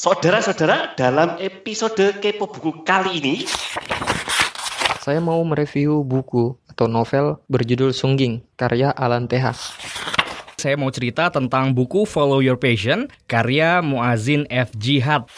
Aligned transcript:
Saudara-saudara, 0.00 0.96
dalam 0.96 1.36
episode 1.36 2.16
Kepo 2.24 2.48
Buku 2.48 2.88
kali 2.88 3.20
ini, 3.20 3.44
Saya 5.04 5.20
mau 5.20 5.36
mereview 5.44 6.00
buku 6.00 6.56
atau 6.72 6.88
novel 6.88 7.36
berjudul 7.52 7.92
Sungging, 7.92 8.40
karya 8.56 8.96
Alan 8.96 9.28
TH. 9.28 9.76
Saya 10.56 10.80
mau 10.80 10.88
cerita 10.88 11.28
tentang 11.28 11.76
buku 11.76 12.08
Follow 12.08 12.40
Your 12.40 12.56
Passion 12.56 13.12
karya 13.28 13.84
Muazin 13.84 14.48
F. 14.48 14.72
Jihad. 14.80 15.28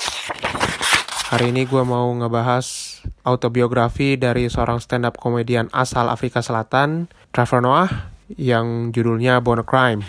Hari 1.34 1.50
ini 1.50 1.66
gue 1.66 1.82
mau 1.82 2.14
ngebahas 2.14 3.02
autobiografi 3.26 4.14
dari 4.14 4.46
seorang 4.46 4.78
stand-up 4.78 5.18
komedian 5.18 5.74
asal 5.74 6.06
Afrika 6.06 6.38
Selatan, 6.38 7.10
Trevor 7.34 7.66
Noah, 7.66 7.90
yang 8.38 8.94
judulnya 8.94 9.42
Born 9.42 9.58
a 9.58 9.66
Crime. 9.66 10.06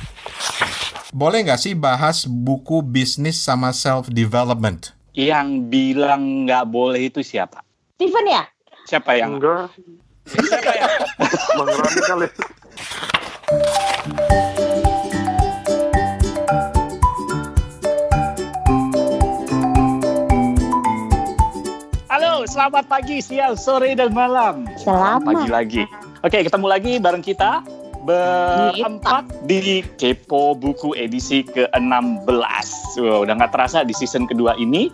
Boleh 1.13 1.45
nggak 1.45 1.61
sih 1.61 1.77
bahas 1.77 2.25
buku 2.25 2.81
bisnis 2.81 3.37
sama 3.37 3.69
self-development? 3.69 4.97
Yang 5.13 5.61
bilang 5.69 6.49
nggak 6.49 6.65
boleh 6.65 7.05
itu 7.05 7.21
siapa? 7.21 7.61
Steven 8.01 8.25
ya? 8.25 8.49
Siapa 8.89 9.13
yang? 9.21 9.37
Enggak, 9.37 9.69
Siapa 10.25 10.71
yang? 10.73 10.89
Bang 11.53 11.69
Rani 11.69 12.01
kali. 12.01 12.27
Halo, 22.09 22.49
selamat 22.49 22.89
pagi, 22.89 23.21
siang, 23.21 23.53
sore, 23.53 23.93
dan 23.93 24.09
malam. 24.17 24.65
Selamat. 24.81 25.29
Pagi 25.29 25.49
lagi. 25.53 25.83
Oke, 26.25 26.41
ketemu 26.41 26.65
lagi 26.65 26.97
bareng 26.97 27.21
kita 27.21 27.61
berempat 28.03 29.47
di 29.47 29.83
Kepo 29.95 30.55
Buku 30.55 30.95
edisi 30.95 31.43
ke-16. 31.43 32.99
Wow, 32.99 33.23
udah 33.23 33.33
nggak 33.39 33.53
terasa 33.55 33.87
di 33.87 33.95
season 33.95 34.27
kedua 34.27 34.55
ini 34.59 34.91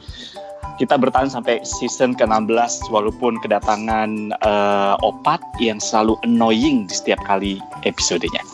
kita 0.80 0.96
bertahan 0.96 1.28
sampai 1.28 1.60
season 1.68 2.16
ke-16 2.16 2.88
walaupun 2.88 3.36
kedatangan 3.44 4.32
eh, 4.32 4.96
opat 5.04 5.44
yang 5.60 5.82
selalu 5.82 6.16
annoying 6.24 6.88
di 6.88 6.94
setiap 6.96 7.20
kali 7.28 7.60
episodenya. 7.84 8.40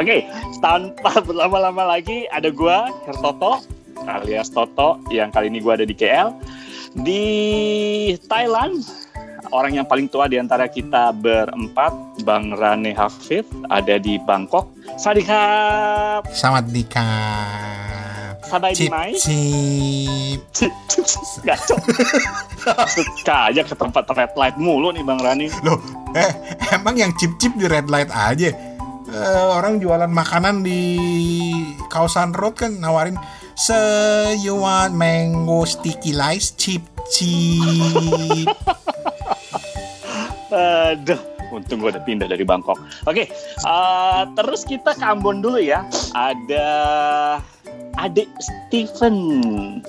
Oke, 0.00 0.24
tanpa 0.64 1.20
berlama-lama 1.20 1.98
lagi 1.98 2.24
ada 2.32 2.48
gua 2.48 2.88
Hertoto 3.04 3.60
alias 4.08 4.48
Toto 4.48 4.96
yang 5.12 5.28
kali 5.28 5.52
ini 5.52 5.60
gua 5.60 5.76
ada 5.76 5.84
di 5.84 5.92
KL 5.92 6.32
di 7.04 7.24
Thailand. 8.30 8.80
Orang 9.48 9.72
yang 9.72 9.88
paling 9.88 10.12
tua 10.12 10.28
di 10.28 10.36
antara 10.36 10.68
kita 10.68 11.08
berempat, 11.16 12.20
Bang 12.20 12.52
Rane 12.52 12.92
Hafid, 12.92 13.48
ada 13.72 13.96
di 13.96 14.20
Bangkok. 14.20 14.68
Sadikap, 15.00 16.28
Selamat 16.28 16.68
nikah. 16.68 18.36
sabai 18.44 18.72
di 18.72 18.88
Cip 18.88 18.92
mai. 18.92 19.12
cip. 19.16 20.40
Gaco. 21.48 21.76
Suka 22.88 23.52
aja 23.52 23.60
ke 23.60 23.76
tempat 23.76 24.04
red 24.12 24.32
light 24.36 24.56
mulu 24.56 24.92
nih 24.92 25.04
Bang 25.04 25.20
Rani. 25.20 25.48
Loh, 25.64 25.80
eh 26.12 26.32
emang 26.72 26.96
yang 26.96 27.12
cip 27.16 27.36
cip 27.36 27.52
di 27.56 27.68
red 27.68 27.88
light 27.88 28.08
aja? 28.08 28.52
Eh, 29.08 29.44
orang 29.48 29.80
jualan 29.80 30.08
makanan 30.08 30.60
di 30.60 30.80
kawasan 31.88 32.36
road 32.36 32.52
kan 32.52 32.76
nawarin 32.76 33.16
So 33.58 33.74
you 34.38 34.54
want 34.54 34.92
mango 34.94 35.64
sticky 35.64 36.12
rice 36.14 36.52
chip 36.54 36.84
chip. 37.08 38.48
Aduh, 40.48 41.20
untung 41.52 41.78
gue 41.80 41.92
udah 41.92 42.04
pindah 42.04 42.28
dari 42.28 42.42
Bangkok. 42.42 42.80
Oke, 43.04 43.28
eh, 43.28 44.22
terus 44.32 44.64
kita 44.64 44.96
ke 44.96 45.04
Ambon 45.04 45.44
dulu 45.44 45.60
ya. 45.60 45.84
Ada 46.16 46.68
adik 48.00 48.28
Steven. 48.40 49.16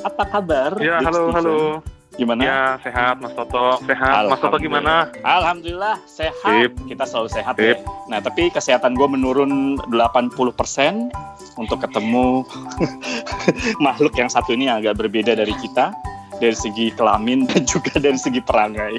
Apa 0.04 0.28
kabar? 0.28 0.76
Ya, 0.84 1.00
Adik 1.00 1.08
halo, 1.08 1.20
Steven? 1.32 1.36
halo. 1.40 1.60
Gimana? 2.20 2.42
Ya, 2.44 2.62
sehat 2.84 3.24
Mas 3.24 3.32
Toto. 3.32 3.80
Sehat. 3.88 4.28
Mas 4.28 4.44
Toto 4.44 4.60
gimana? 4.60 5.08
Alhamdulillah 5.24 5.96
sehat. 6.04 6.36
Sip. 6.68 6.76
Kita 6.92 7.08
selalu 7.08 7.32
sehat 7.32 7.56
Sip. 7.56 7.80
ya. 7.80 7.88
Nah, 8.12 8.20
tapi 8.20 8.52
kesehatan 8.52 8.92
gue 9.00 9.08
menurun 9.08 9.80
80% 9.88 10.36
untuk 11.56 11.80
ketemu 11.80 12.44
makhluk 13.86 14.12
yang 14.20 14.28
satu 14.28 14.52
ini 14.52 14.68
yang 14.68 14.84
agak 14.84 15.00
berbeda 15.00 15.32
dari 15.32 15.56
kita 15.64 15.96
dari 16.40 16.56
segi 16.56 16.96
kelamin 16.96 17.46
dan 17.52 17.68
juga 17.68 18.00
dari 18.00 18.16
segi 18.16 18.40
perangai. 18.40 18.98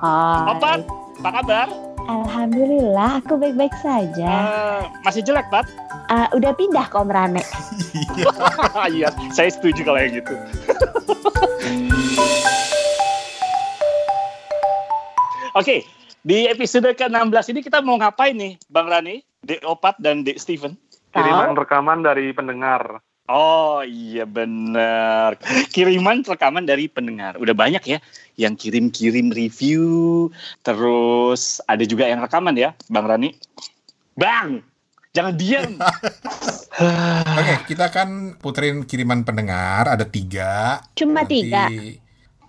Hai. 0.00 0.48
Opat, 0.56 0.80
apa 1.22 1.30
kabar? 1.30 1.68
Alhamdulillah, 2.10 3.22
aku 3.22 3.38
baik-baik 3.38 3.70
saja. 3.78 4.26
Eh, 4.26 4.82
masih 5.06 5.22
jelek, 5.22 5.46
Pat? 5.54 5.70
Ah, 6.10 6.26
udah 6.34 6.50
pindah 6.58 6.90
ke 6.90 6.96
Om 6.98 7.06
Rane. 7.12 7.44
Iya, 8.90 9.14
saya 9.30 9.52
setuju 9.52 9.86
kalau 9.86 10.02
yang 10.02 10.18
gitu. 10.18 10.34
Oke, 15.52 15.86
di 16.26 16.48
episode 16.50 16.90
ke-16 16.96 17.52
ini 17.54 17.60
kita 17.62 17.84
mau 17.84 18.00
ngapain 18.00 18.34
nih, 18.34 18.58
Bang 18.66 18.90
Rani, 18.90 19.22
Dek 19.44 19.62
Opat, 19.62 20.00
dan 20.02 20.24
Dek 20.26 20.40
Steven? 20.40 20.74
Kiriman 21.12 21.54
rekaman 21.54 22.00
dari 22.02 22.32
pendengar. 22.32 23.04
Oh 23.32 23.80
iya 23.80 24.28
bener 24.28 25.40
Kiriman 25.72 26.20
rekaman 26.20 26.68
dari 26.68 26.84
pendengar. 26.84 27.40
Udah 27.40 27.56
banyak 27.56 27.80
ya 27.88 27.98
Yang 28.36 28.68
kirim-kirim 28.68 29.32
review. 29.32 30.28
Terus 30.60 31.64
ada 31.64 31.80
juga 31.88 32.04
yang 32.04 32.20
rekaman 32.20 32.52
ya 32.54 32.76
Bang 32.92 33.08
Rani. 33.08 33.32
Bang 34.12 34.60
Jangan 35.12 35.36
diam. 35.36 35.76
Oke, 37.36 37.54
kita 37.68 37.92
kan 37.92 38.40
puterin 38.40 38.88
kiriman 38.88 39.28
pendengar. 39.28 39.84
Ada 39.84 40.08
tiga. 40.08 40.80
Cuma 40.96 41.20
Nanti- 41.20 41.48
tiga. 41.48 41.68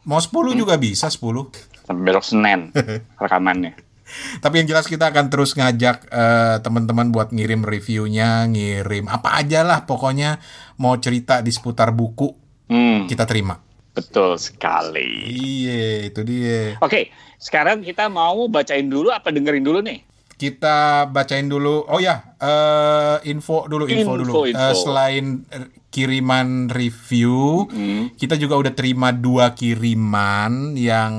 Mau 0.03 0.19
10 0.19 0.55
juga 0.55 0.79
bisa 0.79 1.11
10. 1.11 1.51
Sampai 1.83 2.03
besok 2.03 2.23
Senin 2.23 2.71
Rekamannya 3.23 3.92
Tapi 4.37 4.55
yang 4.57 4.67
jelas 4.67 4.85
kita 4.85 5.09
akan 5.09 5.27
terus 5.27 5.53
ngajak 5.53 6.07
eh, 6.07 6.57
teman-teman 6.59 7.09
buat 7.09 7.29
ngirim 7.29 7.61
reviewnya, 7.61 8.45
ngirim 8.45 9.05
apa 9.05 9.37
aja 9.37 9.61
lah 9.61 9.83
pokoknya 9.83 10.37
mau 10.75 10.97
cerita 10.97 11.39
di 11.39 11.49
seputar 11.49 11.91
buku 11.91 12.29
hmm, 12.67 13.05
kita 13.05 13.23
terima. 13.23 13.59
Betul 13.93 14.41
sekali 14.41 15.29
Iya, 15.29 16.09
itu 16.09 16.21
dia. 16.21 16.81
Oke 16.81 17.13
sekarang 17.37 17.81
kita 17.81 18.07
mau 18.07 18.47
bacain 18.47 18.87
dulu 18.87 19.09
apa 19.09 19.29
dengerin 19.29 19.61
dulu 19.61 19.79
nih 19.79 20.01
Kita 20.33 21.05
bacain 21.07 21.45
dulu. 21.45 21.85
Oh 21.87 22.01
ya, 22.01 22.35
eh, 22.35 23.29
info 23.29 23.63
dulu, 23.63 23.85
info, 23.85 24.17
Info, 24.17 24.19
dulu. 24.19 24.33
info. 24.43 24.59
Eh, 24.59 24.73
selain 24.75 25.25
eh, 25.45 25.69
kiriman 25.87 26.67
review, 26.67 27.69
Hmm. 27.69 28.09
kita 28.17 28.33
juga 28.35 28.57
udah 28.57 28.73
terima 28.73 29.13
dua 29.13 29.53
kiriman 29.53 30.73
yang 30.73 31.13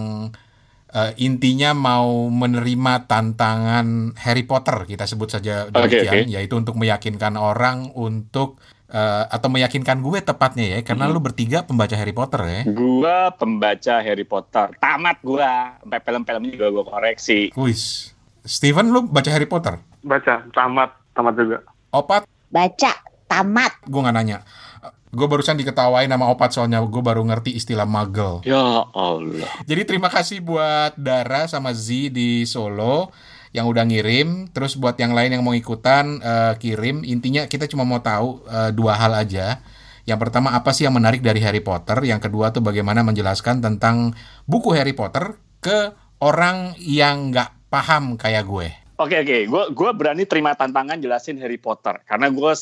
eh, 0.95 1.13
intinya 1.19 1.75
mau 1.75 2.31
menerima 2.31 3.05
tantangan 3.05 4.15
Harry 4.17 4.47
Potter 4.47 4.87
kita 4.87 5.05
sebut 5.05 5.29
saja 5.29 5.67
demikian, 5.67 6.25
oke. 6.25 6.31
yaitu 6.31 6.55
untuk 6.55 6.79
meyakinkan 6.79 7.35
orang 7.35 7.91
untuk 7.93 8.63
eh, 8.87 9.25
atau 9.27 9.51
meyakinkan 9.51 9.99
gue 9.99 10.23
tepatnya 10.23 10.79
ya, 10.79 10.79
karena 10.81 11.11
Hmm. 11.11 11.13
lu 11.13 11.21
bertiga 11.21 11.67
pembaca 11.67 11.93
Harry 11.93 12.15
Potter 12.15 12.41
ya. 12.47 12.63
Gua 12.71 13.35
pembaca 13.35 13.95
Harry 13.99 14.23
Potter 14.23 14.71
Tamat 14.79 15.19
gua 15.21 15.75
Sampai 15.83 15.99
film-filmnya 15.99 16.51
juga 16.53 16.67
gua 16.71 16.85
koreksi 16.89 17.51
Wis, 17.59 18.15
Steven 18.41 18.89
lu 18.89 19.03
baca 19.05 19.27
Harry 19.29 19.45
Potter? 19.45 19.83
Baca, 19.99 20.47
tamat. 20.53 20.95
Tamat 21.11 21.35
juga. 21.35 21.59
Opat, 21.91 22.23
Baca, 22.47 22.93
tamat. 23.25 23.73
gue 23.83 23.99
nggak 23.99 24.15
nanya. 24.15 24.39
Gue 25.15 25.31
barusan 25.31 25.55
diketawain 25.55 26.11
sama 26.11 26.27
Opat 26.29 26.51
soalnya 26.51 26.83
gue 26.83 27.03
baru 27.03 27.23
ngerti 27.23 27.55
istilah 27.55 27.87
magel. 27.87 28.43
Ya 28.43 28.85
Allah 28.91 29.49
Jadi 29.63 29.83
terima 29.87 30.11
kasih 30.11 30.43
buat 30.43 30.99
Dara 30.99 31.47
sama 31.47 31.71
Z 31.71 32.11
di 32.11 32.43
Solo 32.45 33.15
yang 33.55 33.71
udah 33.71 33.87
ngirim. 33.87 34.51
Terus 34.51 34.75
buat 34.75 34.99
yang 34.99 35.15
lain 35.15 35.39
yang 35.39 35.43
mau 35.47 35.55
ikutan 35.55 36.19
eh, 36.19 36.55
kirim. 36.59 37.07
Intinya 37.07 37.47
kita 37.47 37.71
cuma 37.71 37.87
mau 37.87 38.03
tahu 38.03 38.43
eh, 38.51 38.71
dua 38.75 38.99
hal 38.99 39.15
aja. 39.15 39.63
Yang 40.05 40.19
pertama 40.29 40.53
apa 40.53 40.75
sih 40.77 40.85
yang 40.85 40.93
menarik 40.93 41.25
dari 41.25 41.41
Harry 41.41 41.65
Potter? 41.65 42.05
Yang 42.05 42.29
kedua 42.29 42.53
tuh 42.53 42.61
bagaimana 42.61 43.01
menjelaskan 43.01 43.65
tentang 43.65 44.13
buku 44.45 44.77
Harry 44.77 44.93
Potter 44.93 45.41
ke 45.65 45.97
orang 46.21 46.77
yang 46.77 47.33
nggak 47.33 47.73
paham 47.73 48.21
kayak 48.21 48.45
gue. 48.45 48.84
Oke 48.95 49.19
oke, 49.19 49.37
gue 49.51 49.63
gua 49.75 49.91
berani 49.91 50.23
terima 50.23 50.55
tantangan 50.55 50.95
jelasin 50.97 51.35
Harry 51.43 51.59
Potter 51.59 51.99
karena 52.07 52.31
gue 52.31 52.53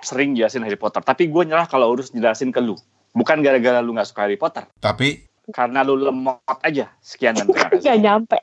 sering 0.00 0.38
jelasin 0.38 0.62
Harry 0.62 0.78
Potter. 0.78 1.02
Tapi 1.02 1.26
gue 1.26 1.42
nyerah 1.42 1.66
kalau 1.66 1.90
urus 1.90 2.14
jelasin 2.14 2.54
ke 2.54 2.62
lu. 2.62 2.78
Bukan 3.10 3.42
gara-gara 3.42 3.82
lu 3.82 3.90
nggak 3.90 4.06
suka 4.06 4.22
Harry 4.22 4.38
Potter, 4.38 4.70
Tapi 4.78 5.26
karena 5.50 5.82
lu 5.82 5.98
lemot 5.98 6.38
aja. 6.62 6.94
Sekian 7.02 7.34
dan 7.34 7.50
terima 7.50 7.74
kasih. 7.74 7.82
Gak 7.90 7.98
nyampe. 7.98 8.38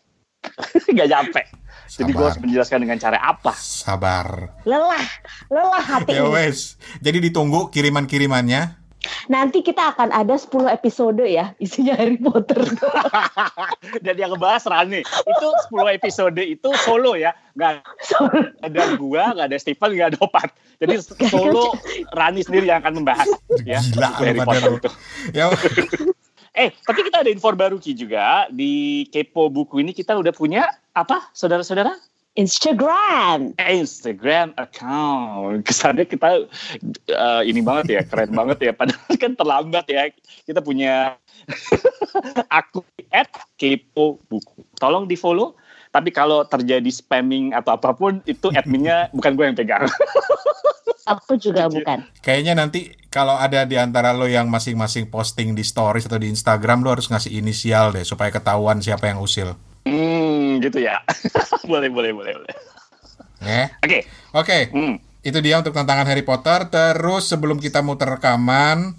Gak 0.99 1.07
nyampe. 1.07 1.41
Jadi 1.87 2.11
gue 2.11 2.19
Sabar. 2.19 2.27
harus 2.27 2.39
menjelaskan 2.43 2.79
dengan 2.83 2.97
cara 2.99 3.17
apa? 3.23 3.53
sabar. 3.55 4.27
Lelah. 4.67 5.07
Lelah 5.47 5.83
hati 5.87 6.19
Ya 6.19 6.27
ini. 6.27 6.35
wes. 6.35 6.75
Jadi 6.99 7.31
ditunggu 7.31 7.71
kiriman-kirimannya. 7.71 8.86
Nanti 9.27 9.63
kita 9.63 9.95
akan 9.95 10.13
ada 10.13 10.35
10 10.35 10.69
episode 10.71 11.23
ya 11.23 11.53
isinya 11.57 11.93
Harry 11.97 12.17
Potter. 12.19 12.63
Dan 14.05 14.15
yang 14.15 14.33
ngebahas 14.35 14.67
Rani. 14.67 15.01
Itu 15.03 15.47
10 15.71 15.97
episode 15.97 16.41
itu 16.41 16.69
solo 16.83 17.15
ya. 17.17 17.35
Nggak 17.57 17.83
ada 18.61 18.81
gua, 18.95 19.33
nggak 19.33 19.47
ada 19.49 19.57
Stephen, 19.57 19.97
nggak 19.97 20.15
ada 20.15 20.19
Opat. 20.23 20.49
Jadi 20.79 20.95
solo 21.33 21.73
Rani 22.13 22.41
sendiri 22.43 22.69
yang 22.69 22.83
akan 22.85 23.03
membahas. 23.03 23.27
Ya, 23.65 23.81
Gila 23.81 24.09
Harry 24.21 24.41
Potter 24.41 24.71
itu. 24.77 24.89
Ya, 25.33 25.49
Eh, 26.57 26.73
tapi 26.81 27.05
kita 27.05 27.21
ada 27.21 27.29
info 27.29 27.53
baru 27.53 27.77
Ki 27.77 27.93
juga. 27.93 28.49
Di 28.49 29.05
Kepo 29.13 29.53
Buku 29.53 29.77
ini 29.77 29.93
kita 29.93 30.17
udah 30.17 30.33
punya 30.33 30.65
apa, 30.97 31.29
saudara-saudara? 31.29 31.93
Instagram. 32.37 33.57
Instagram 33.57 34.53
account. 34.61 35.65
Kesannya 35.65 36.05
kita 36.05 36.45
eh, 37.09 37.41
ini 37.49 37.65
banget 37.65 37.97
ya, 37.97 38.01
keren 38.05 38.31
banget 38.31 38.69
ya. 38.69 38.71
Padahal 38.77 39.13
kan 39.17 39.33
terlambat 39.33 39.85
ya. 39.89 40.13
Kita 40.45 40.61
punya 40.61 41.17
akun 42.61 42.85
at 43.09 43.27
kepo 43.57 44.21
buku. 44.29 44.61
Tolong 44.77 45.09
di 45.09 45.17
follow. 45.17 45.57
Tapi 45.89 46.13
kalau 46.13 46.45
terjadi 46.45 46.93
spamming 46.93 47.57
atau 47.57 47.73
apa 47.73 47.89
pun, 47.95 48.21
itu 48.29 48.53
adminnya 48.53 49.09
bukan 49.17 49.33
gue 49.33 49.45
yang 49.49 49.57
pegang. 49.57 49.89
Aku 51.07 51.39
juga 51.39 51.71
bukan. 51.71 52.03
kayaknya 52.19 52.51
nanti 52.51 52.91
kalau 53.07 53.39
ada 53.39 53.63
di 53.63 53.79
antara 53.79 54.11
lo 54.11 54.27
yang 54.27 54.51
masing-masing 54.51 55.07
posting 55.07 55.55
di 55.55 55.63
stories 55.63 56.03
atau 56.03 56.19
di 56.19 56.27
Instagram 56.27 56.83
lo 56.83 56.91
harus 56.91 57.07
ngasih 57.07 57.31
inisial 57.31 57.95
deh 57.95 58.03
supaya 58.03 58.27
ketahuan 58.27 58.83
siapa 58.83 59.07
yang 59.07 59.23
usil. 59.23 59.55
Hmm, 59.87 60.59
gitu 60.59 60.83
ya. 60.83 60.99
boleh, 61.71 61.87
boleh, 61.87 62.11
boleh, 62.11 62.33
boleh. 62.35 62.55
Ya. 63.39 63.71
Oke. 63.79 64.03
Oke. 64.35 64.57
Hmm. 64.75 64.99
Itu 65.23 65.39
dia 65.39 65.59
untuk 65.59 65.71
tantangan 65.71 66.07
Harry 66.07 66.27
Potter. 66.27 66.67
Terus 66.67 67.31
sebelum 67.31 67.63
kita 67.63 67.79
muter 67.79 68.19
rekaman, 68.19 68.95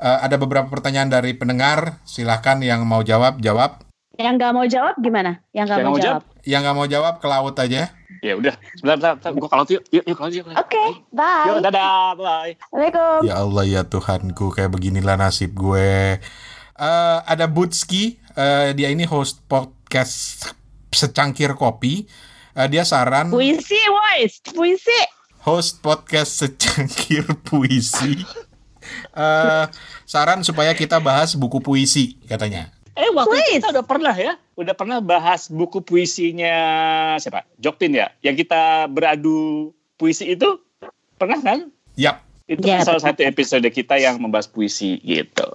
eh, 0.00 0.18
ada 0.24 0.40
beberapa 0.40 0.68
pertanyaan 0.72 1.12
dari 1.12 1.36
pendengar. 1.36 2.00
Silahkan 2.08 2.56
yang 2.64 2.88
mau 2.88 3.04
jawab, 3.04 3.40
jawab. 3.44 3.84
Yang 4.20 4.34
nggak 4.36 4.52
mau 4.52 4.66
jawab 4.68 4.94
gimana? 5.00 5.40
Yang 5.56 5.64
nggak 5.72 5.78
mau 5.80 5.92
mau 5.92 5.98
jawab. 6.00 6.22
Yang 6.44 6.60
nggak 6.60 6.76
mau 6.76 6.86
jawab 6.88 7.14
ke 7.20 7.26
laut 7.28 7.56
aja. 7.56 7.82
Ya 8.20 8.32
udah. 8.36 8.54
Sebentar, 8.76 9.16
sebentar. 9.16 9.32
Gue 9.32 9.48
kalau 9.48 9.64
yuk, 9.64 9.82
yuk, 9.88 10.04
yuk, 10.04 10.16
kalau 10.20 10.28
yuk. 10.28 10.44
Oke, 10.52 10.84
bye. 11.08 11.48
Yuk, 11.48 11.58
dadah, 11.64 12.12
bye. 12.20 12.52
Assalamualaikum. 12.52 13.18
Ya 13.24 13.34
Allah 13.40 13.64
ya 13.64 13.82
Tuhanku, 13.88 14.46
kayak 14.52 14.70
beginilah 14.76 15.16
nasib 15.16 15.56
gue. 15.56 16.20
Eh, 16.80 17.18
ada 17.24 17.48
Butski, 17.48 18.20
eh, 18.36 18.76
dia 18.76 18.92
ini 18.92 19.08
host 19.08 19.40
podcast 19.90 20.54
secangkir 20.94 21.50
kopi. 21.58 22.06
Eh, 22.54 22.68
dia 22.70 22.86
saran 22.86 23.26
Puisi, 23.26 23.74
boys. 23.90 24.38
Puisi. 24.54 25.00
host 25.42 25.82
podcast 25.82 26.30
secangkir 26.38 27.26
puisi. 27.42 28.22
Eh, 29.10 29.64
saran 30.06 30.46
supaya 30.46 30.70
kita 30.72 31.02
bahas 31.02 31.34
buku 31.34 31.58
puisi 31.58 32.22
katanya. 32.24 32.70
Eh 32.94 33.10
waktu 33.10 33.34
itu 33.34 33.42
Please. 33.42 33.58
kita 33.58 33.68
udah 33.74 33.84
pernah 33.84 34.14
ya, 34.14 34.32
udah 34.54 34.74
pernah 34.74 34.98
bahas 35.02 35.50
buku 35.50 35.82
puisinya 35.82 36.54
siapa? 37.18 37.42
Jokpin 37.58 37.90
ya, 37.90 38.14
yang 38.20 38.38
kita 38.38 38.86
beradu 38.86 39.70
puisi 39.96 40.30
itu 40.30 40.58
pernah 41.16 41.38
kan? 41.38 41.66
Yap, 41.98 42.22
Itu 42.46 42.62
Ya, 42.62 42.78
kan 42.78 42.94
salah 42.94 43.02
satu 43.02 43.22
episode 43.22 43.66
kita 43.66 43.98
yang 43.98 44.22
membahas 44.22 44.46
puisi 44.46 45.02
gitu. 45.02 45.50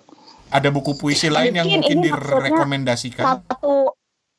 ada 0.47 0.67
buku 0.69 0.95
puisi 0.95 1.27
lain 1.27 1.55
yang 1.55 1.67
Mungkin 1.67 1.81
mungkin 1.87 1.97
ini 1.97 2.09
maksudnya 2.09 2.31
direkomendasikan. 2.51 3.25
Satu 3.25 3.73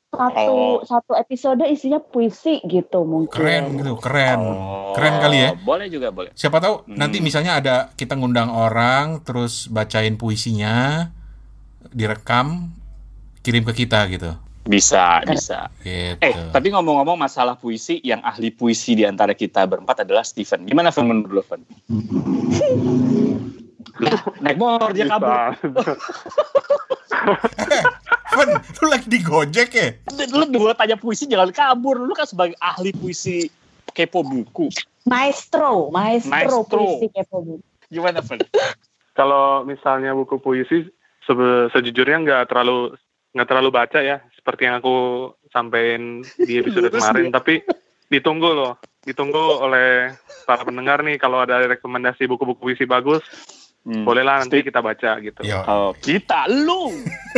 satu 0.08 0.48
Oh. 0.48 0.76
satu 0.80 1.12
episode 1.12 1.66
isinya 1.66 1.98
puisi 1.98 2.62
gitu 2.62 3.02
mungkin. 3.02 3.32
Keren 3.32 3.64
gitu, 3.74 3.98
keren. 3.98 4.38
Keren 4.94 5.14
kali 5.18 5.36
ya. 5.38 5.50
Oh, 5.52 5.58
Boleh 5.66 5.86
juga 5.86 6.08
boleh. 6.08 6.30
Siapa 6.32 6.56
tahu 6.56 6.86
Hmm. 6.86 6.96
nanti 6.96 7.18
misalnya 7.18 7.58
ada 7.58 7.74
kita 7.92 8.14
ngundang 8.14 8.48
orang 8.48 9.20
terus 9.20 9.66
bacain 9.66 10.14
puisinya 10.14 11.10
direkam 11.90 12.70
kirim 13.42 13.62
ke 13.64 13.84
kita 13.84 14.06
gitu. 14.08 14.32
Bisa, 14.66 15.22
bisa. 15.22 15.70
Gitu. 15.78 16.18
Eh, 16.18 16.34
tapi 16.50 16.74
ngomong-ngomong 16.74 17.14
masalah 17.16 17.54
puisi, 17.54 18.02
yang 18.02 18.18
ahli 18.20 18.50
puisi 18.50 18.98
di 18.98 19.06
antara 19.06 19.30
kita 19.30 19.62
berempat 19.62 20.02
adalah 20.02 20.26
Steven. 20.26 20.66
Gimana 20.66 20.90
Fen 20.90 21.06
menurut 21.06 21.30
lo, 21.32 21.42
Fen? 21.42 21.62
Nah, 23.96 24.12
naik 24.44 24.60
motor 24.60 24.92
dia 24.92 25.08
kabur. 25.08 25.56
Fen, 28.36 28.48
lu 28.54 28.86
lagi 28.92 29.06
di 29.08 29.18
Gojek 29.24 29.70
ya? 29.72 29.88
Lu 30.32 30.44
dua 30.52 30.76
tanya 30.76 31.00
puisi 31.00 31.24
jangan 31.24 31.50
kabur. 31.50 31.96
Lu 31.96 32.12
kan 32.12 32.28
sebagai 32.28 32.56
ahli 32.60 32.92
puisi 32.92 33.48
kepo 33.96 34.20
buku. 34.20 34.68
Maestro, 35.08 35.88
maestro, 35.88 36.30
Maestro. 36.30 36.60
puisi 36.68 37.06
kepo 37.10 37.36
buku. 37.40 37.64
Gimana, 37.88 38.20
Fen? 38.20 38.44
Kalau 39.16 39.64
misalnya 39.64 40.12
buku 40.12 40.36
puisi 40.36 40.84
sebe- 41.26 41.68
sejujurnya 41.74 42.22
nggak 42.22 42.42
terlalu 42.52 42.94
nggak 43.36 43.48
terlalu 43.52 43.70
baca 43.74 44.00
ya 44.00 44.22
seperti 44.32 44.64
yang 44.64 44.80
aku 44.80 45.28
sampaikan 45.52 46.24
di 46.40 46.62
episode 46.62 46.88
kemarin 46.94 47.28
tapi 47.28 47.60
ditunggu 48.08 48.48
loh 48.54 48.80
ditunggu 49.04 49.60
oleh 49.60 50.14
para 50.48 50.62
pendengar 50.64 51.02
nih 51.02 51.18
kalau 51.20 51.42
ada 51.42 51.60
rekomendasi 51.66 52.24
buku-buku 52.30 52.72
puisi 52.72 52.88
bagus 52.88 53.20
Hmm. 53.86 54.02
bolehlah 54.02 54.42
nanti 54.42 54.66
kita 54.66 54.82
baca 54.82 55.22
gitu 55.22 55.46
Yo. 55.46 55.62
Oh, 55.62 55.90
kita, 55.94 56.50
lu. 56.50 56.90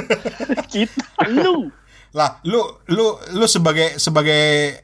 kita, 0.72 1.28
lu. 1.28 1.68
Lah, 2.16 2.40
lu 2.48 2.64
lu 2.88 3.20
lu 3.36 3.44
sebagai 3.44 4.00
sebagai 4.00 4.80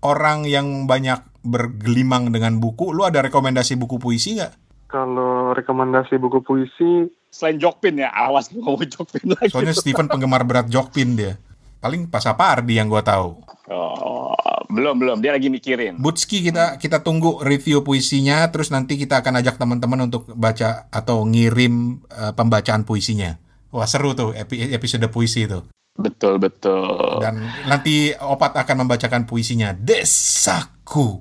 orang 0.00 0.48
yang 0.48 0.88
banyak 0.88 1.20
bergelimang 1.44 2.32
dengan 2.32 2.56
buku, 2.56 2.96
lu 2.96 3.04
ada 3.04 3.20
rekomendasi 3.20 3.76
buku 3.76 4.00
puisi 4.00 4.40
nggak? 4.40 4.62
kalau 4.92 5.56
rekomendasi 5.56 6.20
buku 6.20 6.44
puisi 6.44 7.08
Selain 7.32 7.56
Jokpin 7.56 7.96
ya, 7.96 8.12
awas 8.12 8.52
lu 8.52 8.60
ngomong 8.60 8.84
Jokpin 8.92 9.32
lagi. 9.32 9.48
Soalnya 9.48 9.72
Steven 9.72 10.04
penggemar 10.04 10.44
berat 10.44 10.68
Jokpin 10.68 11.16
dia. 11.16 11.40
Paling 11.80 12.04
pas 12.04 12.20
apa 12.28 12.60
Ardi 12.60 12.76
yang 12.76 12.92
gua 12.92 13.00
tahu. 13.00 13.40
Oh, 13.72 14.21
belum, 14.68 15.00
belum. 15.00 15.18
Dia 15.22 15.34
lagi 15.34 15.48
mikirin. 15.48 15.98
Butski 15.98 16.42
kita 16.44 16.76
kita 16.76 17.00
tunggu 17.00 17.40
review 17.42 17.82
puisinya, 17.82 18.46
terus 18.52 18.70
nanti 18.70 18.98
kita 19.00 19.22
akan 19.22 19.40
ajak 19.42 19.56
teman-teman 19.56 20.06
untuk 20.10 20.30
baca 20.34 20.86
atau 20.92 21.24
ngirim 21.26 22.04
eh, 22.10 22.32
pembacaan 22.36 22.86
puisinya. 22.86 23.38
Wah 23.72 23.88
seru 23.88 24.12
tuh 24.12 24.36
epi- 24.36 24.70
episode 24.70 25.08
puisi 25.08 25.48
itu. 25.48 25.64
Betul, 25.92 26.40
betul. 26.40 27.20
Dan 27.20 27.44
nanti 27.68 28.16
Opat 28.16 28.56
akan 28.56 28.84
membacakan 28.84 29.28
puisinya. 29.28 29.76
Desaku. 29.76 31.20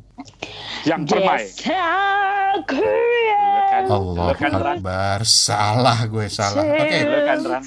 Yang 0.88 1.02
permai. 1.12 1.44
Desaku 1.44 2.80
ya. 2.80 3.44
Allah 3.92 4.28
lu 4.32 4.36
kan, 4.40 4.52
Ran. 4.52 4.78
Akbar. 4.80 5.20
Salah 5.28 6.00
gue 6.08 6.28
salah. 6.32 6.64
Oke. 6.64 6.98
Lu 7.04 7.20
kan, 7.28 7.40
Ran. 7.44 7.64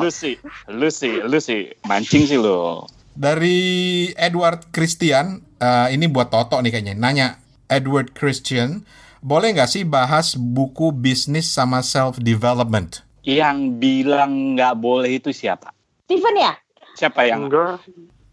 Lu 0.00 0.08
sih, 0.08 0.40
lu 0.72 0.88
sih, 0.88 1.20
lu 1.20 1.38
sih. 1.40 1.76
Mancing 1.84 2.24
sih 2.24 2.38
lu. 2.40 2.84
Dari 3.16 4.12
Edward 4.12 4.68
Christian, 4.76 5.40
eh, 5.56 5.88
ini 5.96 6.04
buat 6.04 6.28
Toto 6.28 6.60
nih 6.60 6.68
kayaknya. 6.68 6.92
Nanya, 6.92 7.40
Edward 7.64 8.12
Christian, 8.12 8.84
boleh 9.24 9.56
nggak 9.56 9.72
sih 9.72 9.82
bahas 9.88 10.36
buku 10.36 10.92
bisnis 10.92 11.48
sama 11.48 11.80
self 11.80 12.20
development? 12.20 13.00
Yang 13.24 13.80
bilang 13.80 14.52
nggak 14.54 14.76
boleh 14.76 15.16
itu 15.16 15.32
siapa? 15.32 15.72
Steven 16.04 16.36
ya? 16.36 16.52
Siapa 16.94 17.24
yang? 17.24 17.48
enggak 17.48 17.80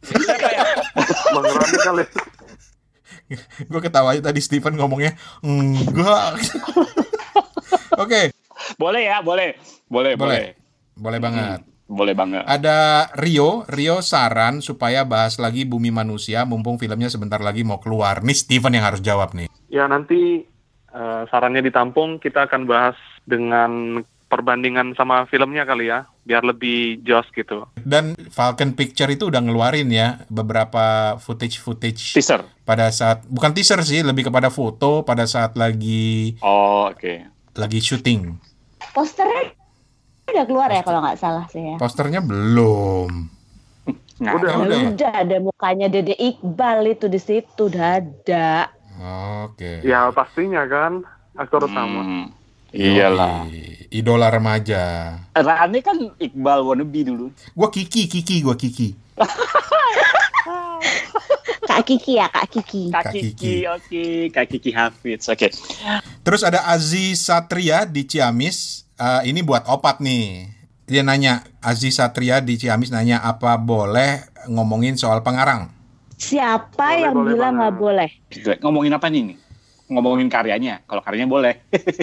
Siapa 0.04 0.48
yang? 0.52 0.68
Bang 1.34 1.48
Rani 1.48 1.78
kali 1.80 2.04
Gue 3.72 3.82
ketawa 3.82 4.14
aja 4.14 4.22
tadi 4.30 4.44
Stephen 4.44 4.76
ngomongnya 4.76 5.16
enggak. 5.42 6.38
Oke, 8.04 8.36
Boleh 8.78 9.08
ya, 9.08 9.24
boleh. 9.24 9.56
Boleh, 9.88 10.14
boleh. 10.16 10.18
boleh, 10.18 10.46
boleh 10.98 11.20
banget. 11.20 11.60
Boleh 11.86 12.14
banget. 12.14 12.42
Ada 12.44 13.12
Rio, 13.14 13.68
Rio 13.68 14.00
saran 14.00 14.60
supaya 14.60 15.04
bahas 15.04 15.36
lagi 15.36 15.64
Bumi 15.64 15.90
Manusia, 15.90 16.42
mumpung 16.44 16.76
filmnya 16.76 17.08
sebentar 17.08 17.38
lagi 17.38 17.62
mau 17.62 17.78
keluar. 17.78 18.24
Nih 18.24 18.34
Stephen 18.34 18.74
yang 18.74 18.86
harus 18.86 19.00
jawab 19.00 19.34
nih. 19.34 19.52
ya 19.68 19.84
nanti 19.86 20.46
eh, 20.90 21.22
sarannya 21.28 21.60
ditampung 21.60 22.18
kita 22.18 22.46
akan 22.46 22.64
bahas 22.64 22.96
dengan 23.24 24.00
perbandingan 24.26 24.94
sama 24.94 25.26
filmnya 25.26 25.62
kali 25.62 25.88
ya 25.88 26.10
biar 26.24 26.42
lebih 26.42 27.02
jos 27.02 27.28
gitu 27.30 27.70
Dan 27.78 28.18
Falcon 28.30 28.74
Picture 28.74 29.06
itu 29.08 29.30
udah 29.30 29.38
ngeluarin 29.40 29.90
ya 29.90 30.26
beberapa 30.28 31.14
footage-footage 31.18 32.14
Teaser. 32.14 32.42
pada 32.64 32.90
saat 32.90 33.22
bukan 33.28 33.52
teaser 33.52 33.78
sih, 33.82 34.02
lebih 34.02 34.26
kepada 34.26 34.50
foto 34.50 35.04
pada 35.04 35.26
saat 35.26 35.54
lagi 35.54 36.34
Oh, 36.40 36.90
oke. 36.90 37.30
lagi 37.54 37.78
syuting. 37.78 38.34
Posternya 38.90 39.54
udah 40.34 40.46
keluar 40.50 40.70
ya 40.70 40.82
kalau 40.82 41.00
nggak 41.06 41.20
salah 41.22 41.46
sih 41.48 41.62
ya. 41.62 41.76
Posternya 41.78 42.20
belum. 42.20 43.30
Nah, 44.24 44.40
Udah, 44.40 44.50
Ya 44.50 44.56
Ya 44.56 44.64
udah 44.64 44.80
ya. 44.80 44.90
udah 44.94 45.14
ada 45.26 45.38
mukanya 45.42 45.88
Dede 45.90 46.16
Iqbal 46.16 46.86
itu 46.88 47.06
di 47.10 47.20
situ 47.20 47.62
udah 47.68 48.00
ada. 48.00 48.70
Oke. 49.44 49.82
ya 49.82 50.14
pastinya 50.14 50.64
kan 50.70 51.02
aktor 51.36 51.66
utama 51.66 52.06
hmm, 52.06 52.26
iyalah. 52.72 53.50
Yoi. 53.50 53.90
Idola 53.90 54.30
remaja. 54.30 55.18
Rani 55.34 55.80
kan 55.82 55.98
Iqbal 56.18 56.62
wannabe 56.62 57.02
dulu. 57.06 57.26
Gua 57.54 57.70
Kiki, 57.70 58.06
Kiki, 58.10 58.42
gua 58.42 58.54
Kiki. 58.58 58.94
Kak 61.64 61.90
Kiki 61.90 62.22
ya, 62.22 62.28
Kak 62.30 62.48
Kiki. 62.54 62.92
Kak 62.94 63.10
Kiki, 63.10 63.66
oke. 63.66 64.06
Kak 64.30 64.46
Kiki 64.46 64.72
Hafiz, 64.76 65.26
oke. 65.26 65.48
Terus 66.22 66.42
ada 66.46 66.70
Aziz 66.70 67.24
Satria 67.26 67.88
di 67.88 68.06
Ciamis. 68.06 68.83
Eh, 68.94 69.22
ini 69.34 69.42
buat 69.42 69.66
opat 69.66 69.98
nih. 70.06 70.54
Dia 70.86 71.02
nanya, 71.02 71.42
Aziz 71.64 71.98
Satria 71.98 72.44
di 72.44 72.60
Ciamis 72.60 72.94
nanya 72.94 73.24
apa 73.24 73.58
boleh 73.58 74.22
ngomongin 74.46 75.00
soal 75.00 75.26
pengarang? 75.26 75.72
Siapa 76.20 76.70
Boleh, 76.78 77.02
yang 77.02 77.16
boleh 77.18 77.30
bilang 77.34 77.54
nggak 77.58 77.76
boleh? 77.76 78.10
Ngomongin 78.62 78.94
apa 78.94 79.10
nih? 79.10 79.34
Ngomongin 79.92 80.32
karyanya. 80.32 80.84
Kalau 80.88 81.04
karyanya 81.04 81.28
boleh. 81.28 81.54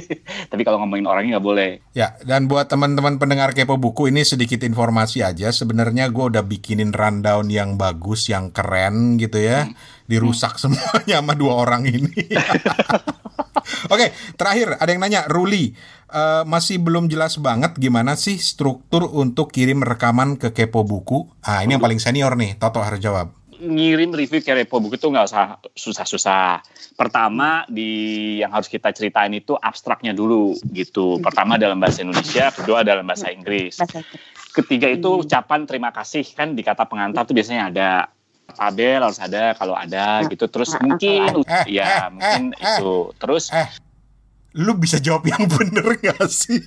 Tapi 0.51 0.63
kalau 0.63 0.81
ngomongin 0.85 1.09
orangnya 1.09 1.39
nggak 1.39 1.47
boleh. 1.47 1.71
Ya, 1.97 2.17
dan 2.23 2.45
buat 2.45 2.69
teman-teman 2.69 3.17
pendengar 3.17 3.57
kepo 3.57 3.81
buku 3.81 4.13
ini 4.13 4.25
sedikit 4.27 4.61
informasi 4.61 5.25
aja. 5.25 5.49
Sebenarnya 5.49 6.13
gue 6.13 6.25
udah 6.29 6.45
bikinin 6.45 6.93
rundown 6.93 7.49
yang 7.49 7.81
bagus, 7.81 8.29
yang 8.29 8.53
keren 8.53 9.17
gitu 9.17 9.41
ya. 9.41 9.73
Dirusak 10.05 10.61
semuanya 10.61 11.25
sama 11.25 11.33
dua 11.33 11.57
orang 11.57 11.89
ini. 11.89 12.13
Oke, 13.93 14.13
terakhir 14.37 14.77
ada 14.77 14.91
yang 14.91 15.01
nanya, 15.01 15.25
Ruli, 15.31 15.73
eh, 16.13 16.43
masih 16.45 16.83
belum 16.83 17.09
jelas 17.09 17.41
banget 17.41 17.77
gimana 17.81 18.15
sih 18.19 18.37
struktur 18.37 19.09
untuk 19.09 19.51
kirim 19.51 19.81
rekaman 19.81 20.37
ke 20.37 20.53
kepo 20.53 20.85
buku? 20.85 21.27
Ah, 21.41 21.65
ini 21.65 21.79
yang 21.79 21.83
paling 21.83 22.03
senior 22.03 22.37
nih, 22.37 22.61
Toto 22.61 22.85
harus 22.85 23.01
jawab. 23.01 23.40
Ngirim 23.61 24.11
review 24.17 24.40
ke 24.40 24.57
repo 24.57 24.81
buku 24.81 24.97
itu 24.97 25.07
nggak 25.07 25.26
usah 25.29 25.61
susah-susah. 25.76 26.64
Pertama 26.97 27.69
di 27.69 27.90
yang 28.40 28.50
harus 28.50 28.67
kita 28.67 28.90
ceritain 28.97 29.31
itu 29.37 29.52
abstraknya 29.55 30.17
dulu 30.17 30.57
gitu. 30.73 31.21
Pertama 31.21 31.61
dalam 31.61 31.76
bahasa 31.76 32.00
Indonesia, 32.00 32.49
kedua 32.50 32.81
dalam 32.81 33.05
bahasa 33.05 33.29
Inggris. 33.29 33.76
Ketiga 34.50 34.88
itu 34.90 35.23
ucapan 35.23 35.69
terima 35.69 35.93
kasih 35.93 36.25
kan 36.33 36.57
di 36.57 36.64
kata 36.64 36.88
pengantar 36.88 37.23
tuh 37.29 37.37
biasanya 37.37 37.71
ada 37.71 37.90
tabel 38.50 38.99
harus 38.99 39.21
ada 39.23 39.55
kalau 39.55 39.76
ada 39.79 40.26
gitu. 40.26 40.50
Terus 40.50 40.75
Nah, 40.75 40.81
mungkin 40.83 41.21
Eh, 41.47 41.64
ya 41.79 41.87
eh, 41.87 42.07
mungkin 42.11 42.43
eh, 42.57 42.64
itu. 42.64 42.95
Terus 43.21 43.45
Eh, 43.55 43.69
lu 44.59 44.75
bisa 44.75 44.99
jawab 44.99 45.29
yang 45.29 45.47
bener 45.55 46.00
gak 46.00 46.26
sih? 46.26 46.59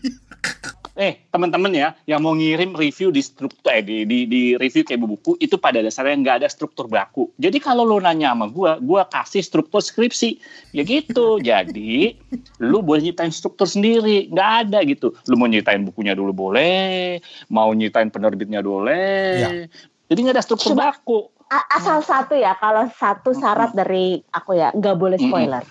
Eh 0.94 1.26
teman-teman 1.34 1.74
ya 1.74 1.98
yang 2.06 2.22
mau 2.22 2.38
ngirim 2.38 2.78
review 2.78 3.10
di 3.10 3.26
struktur 3.26 3.74
eh, 3.74 3.82
di, 3.82 4.06
di, 4.06 4.30
di 4.30 4.44
review 4.54 4.86
kayak 4.86 5.02
buku 5.02 5.34
itu 5.42 5.58
pada 5.58 5.82
dasarnya 5.82 6.22
nggak 6.22 6.36
ada 6.46 6.50
struktur 6.50 6.86
baku. 6.86 7.34
Jadi 7.42 7.58
kalau 7.58 7.82
lo 7.82 7.98
nanya 7.98 8.38
sama 8.38 8.46
gua, 8.46 8.78
gua 8.78 9.10
kasih 9.10 9.42
struktur 9.42 9.82
skripsi. 9.82 10.38
Ya 10.70 10.86
gitu. 10.86 11.38
Jadi 11.50 12.22
lu 12.62 12.86
boleh 12.86 13.10
nyiptain 13.10 13.34
struktur 13.34 13.66
sendiri, 13.66 14.30
nggak 14.30 14.52
ada 14.70 14.86
gitu. 14.86 15.18
Lu 15.26 15.36
mau 15.42 15.50
nyiptain 15.50 15.82
bukunya 15.82 16.14
dulu 16.14 16.30
boleh, 16.30 17.18
mau 17.50 17.74
nyiptain 17.74 18.14
penerbitnya 18.14 18.62
boleh. 18.62 19.34
Ya. 19.42 19.50
Jadi 20.14 20.20
nggak 20.30 20.36
ada 20.38 20.46
struktur 20.46 20.78
Coba. 20.78 20.94
baku. 20.94 21.34
Asal 21.54 22.02
satu 22.02 22.34
ya, 22.34 22.58
kalau 22.58 22.90
satu 22.98 23.34
syarat 23.34 23.78
dari 23.78 24.22
aku 24.34 24.58
ya, 24.58 24.74
nggak 24.74 24.96
boleh 24.98 25.18
spoiler. 25.22 25.62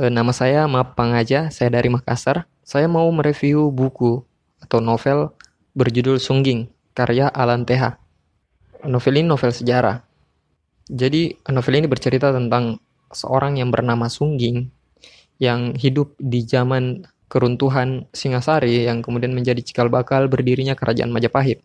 Eh, 0.00 0.08
nama 0.08 0.32
saya 0.32 0.64
Maap 0.64 0.96
Pangaja, 0.96 1.52
saya 1.52 1.68
dari 1.68 1.92
Makassar. 1.92 2.48
Saya 2.64 2.88
mau 2.88 3.04
mereview 3.12 3.68
buku 3.68 4.24
atau 4.56 4.80
novel 4.80 5.28
berjudul 5.76 6.16
Sungging, 6.16 6.72
karya 6.96 7.28
Alan 7.28 7.68
TH. 7.68 8.00
Novel 8.88 9.20
ini 9.20 9.28
novel 9.28 9.52
sejarah. 9.52 10.00
Jadi, 10.88 11.36
novel 11.52 11.84
ini 11.84 11.84
bercerita 11.84 12.32
tentang 12.32 12.80
seorang 13.12 13.60
yang 13.60 13.68
bernama 13.68 14.08
Sungging 14.08 14.72
yang 15.36 15.76
hidup 15.76 16.16
di 16.16 16.48
zaman 16.48 17.04
keruntuhan 17.28 18.08
Singasari 18.16 18.88
yang 18.88 19.04
kemudian 19.04 19.36
menjadi 19.36 19.60
cikal 19.60 19.92
bakal 19.92 20.32
berdirinya 20.32 20.72
kerajaan 20.80 21.12
Majapahit. 21.12 21.60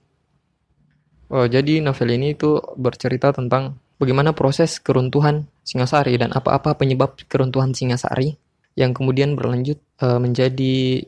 Oh, 1.31 1.47
jadi 1.47 1.79
novel 1.79 2.19
ini 2.19 2.35
itu 2.35 2.59
bercerita 2.75 3.31
tentang 3.31 3.79
bagaimana 3.99 4.35
proses 4.35 4.79
keruntuhan 4.79 5.47
Singasari 5.65 6.15
dan 6.21 6.29
apa-apa 6.29 6.77
penyebab 6.77 7.17
keruntuhan 7.25 7.73
Singasari 7.73 8.37
yang 8.77 8.91
kemudian 8.93 9.33
berlanjut 9.33 9.79
eh, 10.03 10.19
menjadi 10.19 11.05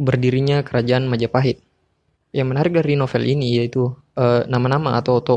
berdirinya 0.00 0.64
kerajaan 0.64 1.06
Majapahit. 1.06 1.60
Yang 2.32 2.46
menarik 2.46 2.72
dari 2.74 2.94
novel 2.96 3.24
ini 3.28 3.60
yaitu 3.60 3.92
eh, 4.16 4.48
nama-nama 4.48 4.98
atau, 4.98 5.20
atau 5.20 5.36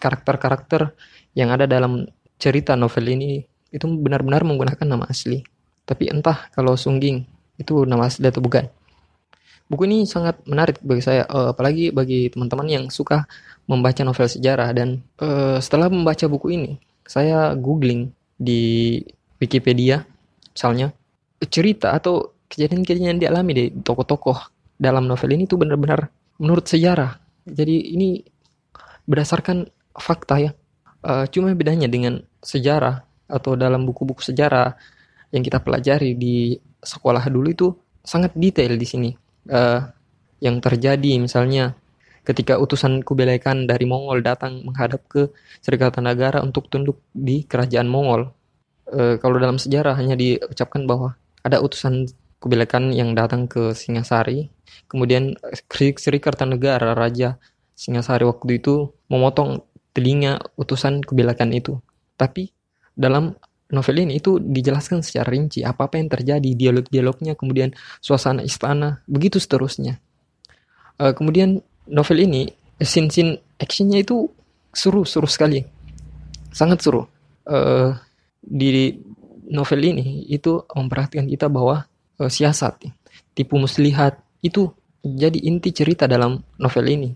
karakter-karakter 0.00 0.96
yang 1.36 1.52
ada 1.52 1.68
dalam 1.68 2.08
cerita 2.40 2.72
novel 2.74 3.04
ini 3.12 3.44
itu 3.70 3.86
benar-benar 3.86 4.42
menggunakan 4.46 4.86
nama 4.86 5.06
asli. 5.06 5.44
Tapi 5.84 6.08
entah 6.08 6.48
kalau 6.54 6.78
Sungging 6.78 7.26
itu 7.60 7.84
nama 7.84 8.08
asli 8.08 8.24
atau 8.24 8.40
bukan. 8.40 8.64
Buku 9.70 9.86
ini 9.86 10.02
sangat 10.02 10.42
menarik 10.50 10.82
bagi 10.82 11.02
saya, 11.04 11.22
eh, 11.28 11.48
apalagi 11.54 11.94
bagi 11.94 12.32
teman-teman 12.32 12.66
yang 12.66 12.84
suka 12.90 13.28
membaca 13.70 14.02
novel 14.02 14.26
sejarah 14.26 14.74
dan 14.74 14.98
eh, 15.22 15.62
setelah 15.62 15.86
membaca 15.86 16.26
buku 16.26 16.58
ini, 16.58 16.70
saya 17.06 17.54
googling 17.54 18.10
di 18.34 18.98
Wikipedia, 19.38 20.02
misalnya 20.50 20.90
cerita 21.46 21.94
atau 21.94 22.34
kejadian-kejadian 22.50 23.14
yang 23.14 23.20
dialami 23.22 23.52
di 23.54 23.64
tokoh-tokoh 23.70 24.50
dalam 24.74 25.06
novel 25.06 25.30
ini 25.38 25.46
tuh 25.46 25.62
benar-benar 25.62 26.10
menurut 26.42 26.66
sejarah. 26.66 27.14
Jadi 27.46 27.94
ini 27.94 28.18
berdasarkan 29.06 29.70
fakta 29.94 30.42
ya. 30.42 30.50
Eh, 31.06 31.24
cuma 31.30 31.54
bedanya 31.54 31.86
dengan 31.86 32.18
sejarah 32.42 33.06
atau 33.30 33.54
dalam 33.54 33.86
buku-buku 33.86 34.20
sejarah 34.26 34.74
yang 35.30 35.46
kita 35.46 35.62
pelajari 35.62 36.18
di 36.18 36.58
sekolah 36.82 37.22
dulu 37.30 37.48
itu 37.54 37.68
sangat 38.02 38.34
detail 38.34 38.74
di 38.74 38.86
sini. 38.88 39.10
Eh, 39.46 39.80
yang 40.40 40.56
terjadi 40.58 41.20
misalnya 41.20 41.76
ketika 42.30 42.62
utusan 42.62 43.02
Kubilai 43.02 43.42
Khan 43.42 43.66
dari 43.66 43.90
Mongol 43.90 44.22
datang 44.22 44.62
menghadap 44.62 45.02
ke 45.10 45.34
Serikatan 45.58 46.06
Negara 46.06 46.38
untuk 46.46 46.70
tunduk 46.70 47.02
di 47.10 47.42
kerajaan 47.42 47.90
Mongol. 47.90 48.30
Eh, 48.86 49.18
kalau 49.18 49.42
dalam 49.42 49.58
sejarah 49.58 49.98
hanya 49.98 50.14
diucapkan 50.14 50.86
bahwa 50.86 51.18
ada 51.42 51.58
utusan 51.58 52.06
Kubilai 52.38 52.70
Khan 52.70 52.94
yang 52.94 53.18
datang 53.18 53.50
ke 53.50 53.74
Singasari, 53.74 54.46
kemudian 54.86 55.34
Sri, 55.66 56.18
Kartanegara 56.22 56.94
Raja 56.94 57.42
Singasari 57.74 58.22
waktu 58.22 58.62
itu 58.62 58.94
memotong 59.10 59.66
telinga 59.90 60.38
utusan 60.54 61.02
Kubilai 61.02 61.34
Khan 61.34 61.50
itu. 61.50 61.82
Tapi 62.14 62.54
dalam 62.94 63.34
novel 63.74 64.06
ini 64.06 64.22
itu 64.22 64.38
dijelaskan 64.38 65.02
secara 65.02 65.34
rinci 65.34 65.66
apa-apa 65.66 65.98
yang 65.98 66.06
terjadi, 66.06 66.50
dialog-dialognya, 66.54 67.34
kemudian 67.34 67.74
suasana 67.98 68.46
istana, 68.46 69.02
begitu 69.10 69.42
seterusnya. 69.42 69.98
Eh, 71.00 71.12
kemudian 71.16 71.64
novel 71.90 72.18
ini 72.24 72.48
scene-scene 72.80 73.58
actionnya 73.60 74.00
itu 74.00 74.30
seru, 74.72 75.04
seru 75.04 75.26
sekali, 75.26 75.60
sangat 76.54 76.80
seru. 76.80 77.04
Eh, 77.44 77.90
di 78.40 78.94
novel 79.50 79.80
ini 79.82 80.24
itu 80.30 80.62
memperhatikan 80.72 81.26
kita 81.26 81.50
bahwa 81.50 81.84
eh, 82.22 82.30
siasat, 82.30 82.88
tipu 83.34 83.58
muslihat 83.58 84.22
itu 84.40 84.72
jadi 85.04 85.36
inti 85.36 85.74
cerita 85.74 86.06
dalam 86.06 86.40
novel 86.56 86.86
ini. 86.88 87.10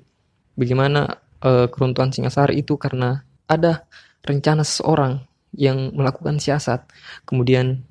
Bagaimana 0.58 1.08
eh, 1.40 1.66
keruntuhan 1.70 2.10
Singasari 2.10 2.60
itu 2.60 2.76
karena 2.76 3.22
ada 3.48 3.86
rencana 4.24 4.64
seseorang 4.64 5.22
yang 5.54 5.94
melakukan 5.94 6.42
siasat. 6.42 6.88
Kemudian 7.28 7.84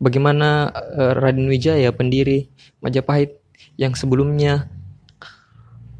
bagaimana 0.00 0.72
eh, 0.96 1.12
Raden 1.14 1.46
Wijaya 1.46 1.92
pendiri 1.94 2.50
Majapahit 2.80 3.38
yang 3.76 3.92
sebelumnya 3.92 4.68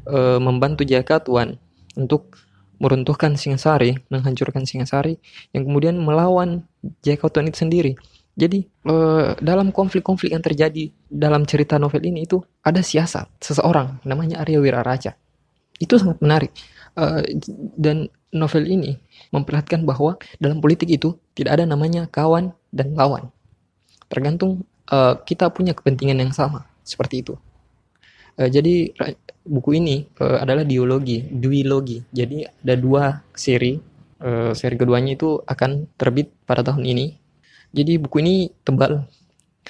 eh, 0.07 0.39
membantu 0.41 0.87
Jaya 0.87 1.05
Katuan 1.05 1.59
untuk 1.97 2.37
meruntuhkan 2.81 3.37
Singasari, 3.37 4.01
menghancurkan 4.09 4.65
Singasari, 4.65 5.21
yang 5.53 5.69
kemudian 5.69 6.01
melawan 6.01 6.65
Jaikauton 7.05 7.45
itu 7.45 7.61
sendiri. 7.61 7.93
Jadi 8.33 8.65
eh, 8.65 9.29
dalam 9.37 9.69
konflik-konflik 9.69 10.33
yang 10.33 10.41
terjadi 10.41 10.89
dalam 11.05 11.45
cerita 11.45 11.77
novel 11.77 12.01
ini 12.01 12.25
itu 12.25 12.41
ada 12.65 12.81
siasat 12.81 13.29
seseorang 13.37 14.01
namanya 14.07 14.41
Arya 14.41 14.57
Wiraraja. 14.57 15.13
Itu 15.77 16.01
sangat 16.01 16.23
menarik. 16.23 16.49
Eh, 16.97 17.37
dan 17.77 18.09
novel 18.33 18.65
ini 18.65 18.97
memperlihatkan 19.29 19.83
bahwa 19.83 20.17
dalam 20.41 20.63
politik 20.63 20.89
itu 20.89 21.19
tidak 21.37 21.59
ada 21.59 21.65
namanya 21.69 22.07
kawan 22.07 22.55
dan 22.73 22.95
lawan. 22.97 23.29
Tergantung 24.09 24.65
eh, 24.89 25.15
kita 25.27 25.51
punya 25.53 25.77
kepentingan 25.77 26.17
yang 26.17 26.33
sama 26.33 26.65
seperti 26.81 27.21
itu. 27.21 27.35
Eh, 28.39 28.49
jadi 28.51 28.91
buku 29.41 29.81
ini 29.81 30.05
eh, 30.05 30.37
adalah 30.39 30.63
dialogi, 30.63 31.25
duologi. 31.27 31.99
Jadi 32.11 32.45
ada 32.45 32.75
dua 32.77 33.03
seri. 33.33 33.75
Eh, 34.21 34.51
seri 34.53 34.75
keduanya 34.77 35.17
itu 35.17 35.41
akan 35.41 35.97
terbit 35.97 36.29
pada 36.45 36.61
tahun 36.61 36.85
ini. 36.85 37.05
Jadi 37.71 37.97
buku 37.97 38.19
ini 38.21 38.51
tebal 38.67 39.07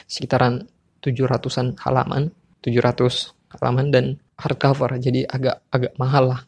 sekitaran 0.09 0.65
700-an 1.01 1.77
halaman, 1.81 2.33
700 2.61 3.33
halaman 3.57 3.87
dan 3.89 4.05
hardcover. 4.37 4.97
Jadi 5.01 5.25
agak 5.25 5.65
agak 5.71 5.93
mahal 5.97 6.35
lah. 6.35 6.41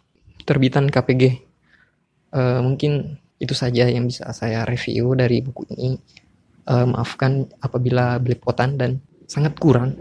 Terbitan 0.44 0.92
KPG. 0.92 1.24
Eh, 2.34 2.60
mungkin 2.62 3.18
itu 3.40 3.54
saja 3.58 3.88
yang 3.88 4.08
bisa 4.08 4.30
saya 4.36 4.64
review 4.68 5.16
dari 5.16 5.40
buku 5.40 5.64
ini. 5.74 5.96
Eh, 6.64 6.86
maafkan 6.88 7.48
apabila 7.60 8.20
belepotan 8.20 8.76
dan 8.76 9.04
sangat 9.28 9.56
kurang 9.58 9.96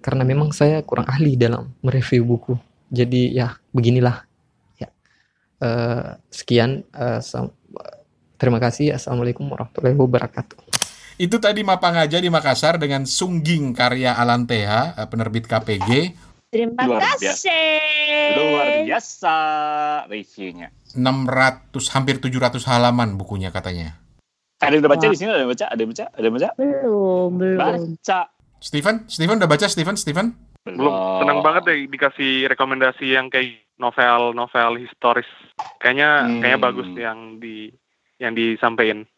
karena 0.00 0.24
memang 0.24 0.50
saya 0.50 0.80
kurang 0.80 1.06
ahli 1.06 1.36
dalam 1.36 1.72
mereview 1.84 2.24
buku. 2.24 2.56
Jadi 2.90 3.36
ya 3.36 3.54
beginilah. 3.70 4.24
Ya. 4.80 4.88
Eh, 5.60 6.16
sekian. 6.32 6.82
eh, 6.90 7.20
sam- 7.20 7.54
terima 8.40 8.58
kasih. 8.58 8.96
Assalamualaikum 8.96 9.44
warahmatullahi 9.46 9.94
wabarakatuh. 9.94 10.58
Itu 11.20 11.36
tadi 11.36 11.60
Mapangaja 11.60 12.16
di 12.16 12.32
Makassar 12.32 12.80
dengan 12.80 13.04
Sungging 13.04 13.76
karya 13.76 14.16
Alantea, 14.16 14.96
eh, 14.96 15.06
penerbit 15.06 15.44
KPG. 15.44 16.16
Terima 16.50 16.82
Luar 16.82 17.14
kasih. 17.14 17.36
Luar 18.34 18.66
biasa 18.82 19.36
reviewnya. 20.10 20.74
600 20.98 21.94
hampir 21.94 22.18
700 22.18 22.66
halaman 22.66 23.14
bukunya 23.14 23.54
katanya. 23.54 23.94
Ada 24.58 24.74
yang 24.74 24.82
udah 24.82 24.92
baca 24.92 25.06
Wah. 25.06 25.12
di 25.14 25.16
sini? 25.16 25.30
Ada 25.30 25.40
yang 25.46 25.52
baca? 25.54 25.66
Ada 25.70 25.80
yang 25.80 25.90
baca? 25.94 26.04
Ada 26.10 26.24
yang 26.26 26.34
baca? 26.34 26.48
Belum, 26.58 27.30
belum. 27.38 27.58
Baca. 27.60 28.20
Steven, 28.60 29.08
Steven 29.08 29.40
udah 29.40 29.48
baca 29.48 29.66
Steven, 29.66 29.96
Steven? 29.96 30.36
Belum 30.62 30.92
senang 31.18 31.40
banget 31.40 31.62
deh 31.66 31.78
dikasih 31.88 32.52
rekomendasi 32.52 33.16
yang 33.16 33.32
kayak 33.32 33.64
novel-novel 33.80 34.76
historis. 34.76 35.28
Kayaknya 35.80 36.10
Hmm. 36.22 36.38
kayaknya 36.38 36.60
bagus 36.60 36.88
yang 36.92 37.18
di 37.40 37.72
yang 38.20 38.36
disampaikan. 38.36 39.08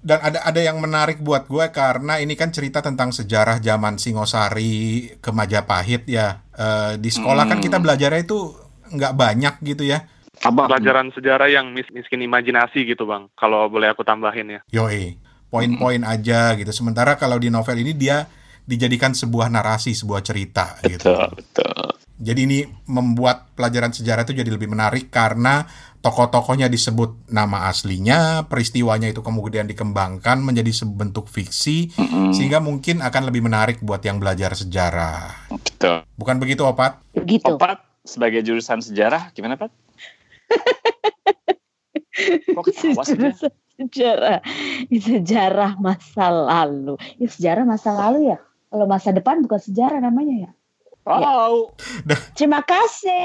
Dan 0.00 0.22
ada 0.22 0.40
ada 0.40 0.60
yang 0.62 0.80
menarik 0.80 1.20
buat 1.20 1.44
gue 1.44 1.68
karena 1.68 2.16
ini 2.16 2.32
kan 2.32 2.48
cerita 2.48 2.80
tentang 2.80 3.12
sejarah 3.12 3.60
zaman 3.60 4.00
Singosari 4.00 5.12
ke 5.20 5.28
Majapahit 5.28 6.08
ya. 6.08 6.40
Eh, 6.56 6.92
di 6.96 7.12
sekolah 7.12 7.44
kan 7.44 7.60
Hmm. 7.60 7.64
kita 7.64 7.76
belajarnya 7.76 8.24
itu 8.24 8.56
nggak 8.86 9.12
banyak 9.12 9.54
gitu 9.66 9.84
ya. 9.84 10.08
Abang. 10.40 10.68
Pelajaran 10.68 11.12
sejarah 11.12 11.48
yang 11.48 11.72
mis- 11.72 11.90
miskin 11.90 12.20
imajinasi 12.22 12.84
gitu 12.86 13.04
bang. 13.04 13.28
Kalau 13.34 13.68
boleh 13.68 13.88
aku 13.88 14.00
tambahin 14.00 14.56
ya. 14.56 14.60
Yoi, 14.70 15.16
poin-poin 15.48 16.00
aja 16.04 16.56
gitu. 16.56 16.72
Sementara 16.72 17.16
kalau 17.16 17.36
di 17.36 17.48
novel 17.48 17.80
ini 17.80 17.92
dia 17.92 18.28
dijadikan 18.66 19.14
sebuah 19.14 19.48
narasi, 19.48 19.94
sebuah 19.94 20.20
cerita 20.26 20.76
gitu. 20.82 21.14
Betul, 21.14 21.26
betul. 21.38 21.86
Jadi 22.16 22.48
ini 22.48 22.64
membuat 22.88 23.52
pelajaran 23.52 23.92
sejarah 23.92 24.24
itu 24.24 24.32
jadi 24.32 24.48
lebih 24.48 24.72
menarik 24.72 25.12
karena 25.12 25.68
tokoh-tokohnya 26.00 26.72
disebut 26.72 27.28
nama 27.28 27.68
aslinya, 27.68 28.48
peristiwanya 28.48 29.12
itu 29.12 29.20
kemudian 29.20 29.68
dikembangkan 29.68 30.40
menjadi 30.40 30.72
sebentuk 30.72 31.28
fiksi, 31.28 31.92
Mm-mm. 31.98 32.32
sehingga 32.32 32.62
mungkin 32.62 33.04
akan 33.04 33.22
lebih 33.28 33.44
menarik 33.44 33.84
buat 33.84 34.00
yang 34.00 34.16
belajar 34.16 34.56
sejarah. 34.56 35.50
Betul. 35.50 36.08
Bukan 36.16 36.40
begitu, 36.40 36.64
Opat? 36.64 37.04
Begitu. 37.12 37.52
Opat 37.52 37.84
sebagai 38.06 38.40
jurusan 38.46 38.80
sejarah 38.80 39.34
gimana, 39.34 39.60
Pat? 39.60 39.74
Kok 42.56 42.64
sejarah. 43.76 44.40
Sejarah 44.88 45.76
masa 45.76 46.32
lalu. 46.32 46.96
Ya, 47.20 47.28
sejarah 47.28 47.68
masa 47.68 47.92
lalu 47.92 48.32
ya. 48.32 48.40
Kalau 48.76 48.92
masa 48.92 49.08
depan 49.08 49.40
bukan 49.40 49.56
sejarah 49.56 50.04
namanya 50.04 50.36
ya. 50.36 50.50
Wow. 51.08 51.72
Terima 52.36 52.60
kasih 52.60 53.24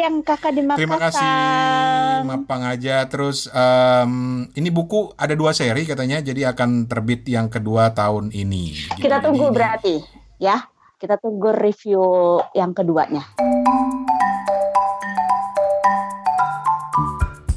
yang 0.00 0.24
kakak 0.24 0.56
di 0.56 0.64
Makassar. 0.64 0.80
Terima 0.80 0.96
kasih, 0.96 2.24
Mapang 2.24 2.62
aja. 2.64 3.04
Terus 3.04 3.52
em, 3.52 4.48
ini 4.56 4.72
buku 4.72 5.12
ada 5.12 5.36
dua 5.36 5.52
seri 5.52 5.84
katanya, 5.84 6.24
jadi 6.24 6.56
akan 6.56 6.88
terbit 6.88 7.28
yang 7.28 7.52
kedua 7.52 7.92
tahun 7.92 8.32
ini. 8.32 8.96
Gitu. 8.96 8.96
Kita 8.96 9.20
tunggu 9.20 9.52
ini- 9.52 9.56
berarti 9.60 9.94
ya. 10.40 10.56
Kita 10.96 11.20
tunggu 11.20 11.52
review 11.52 12.00
yang 12.56 12.72
keduanya. 12.72 13.28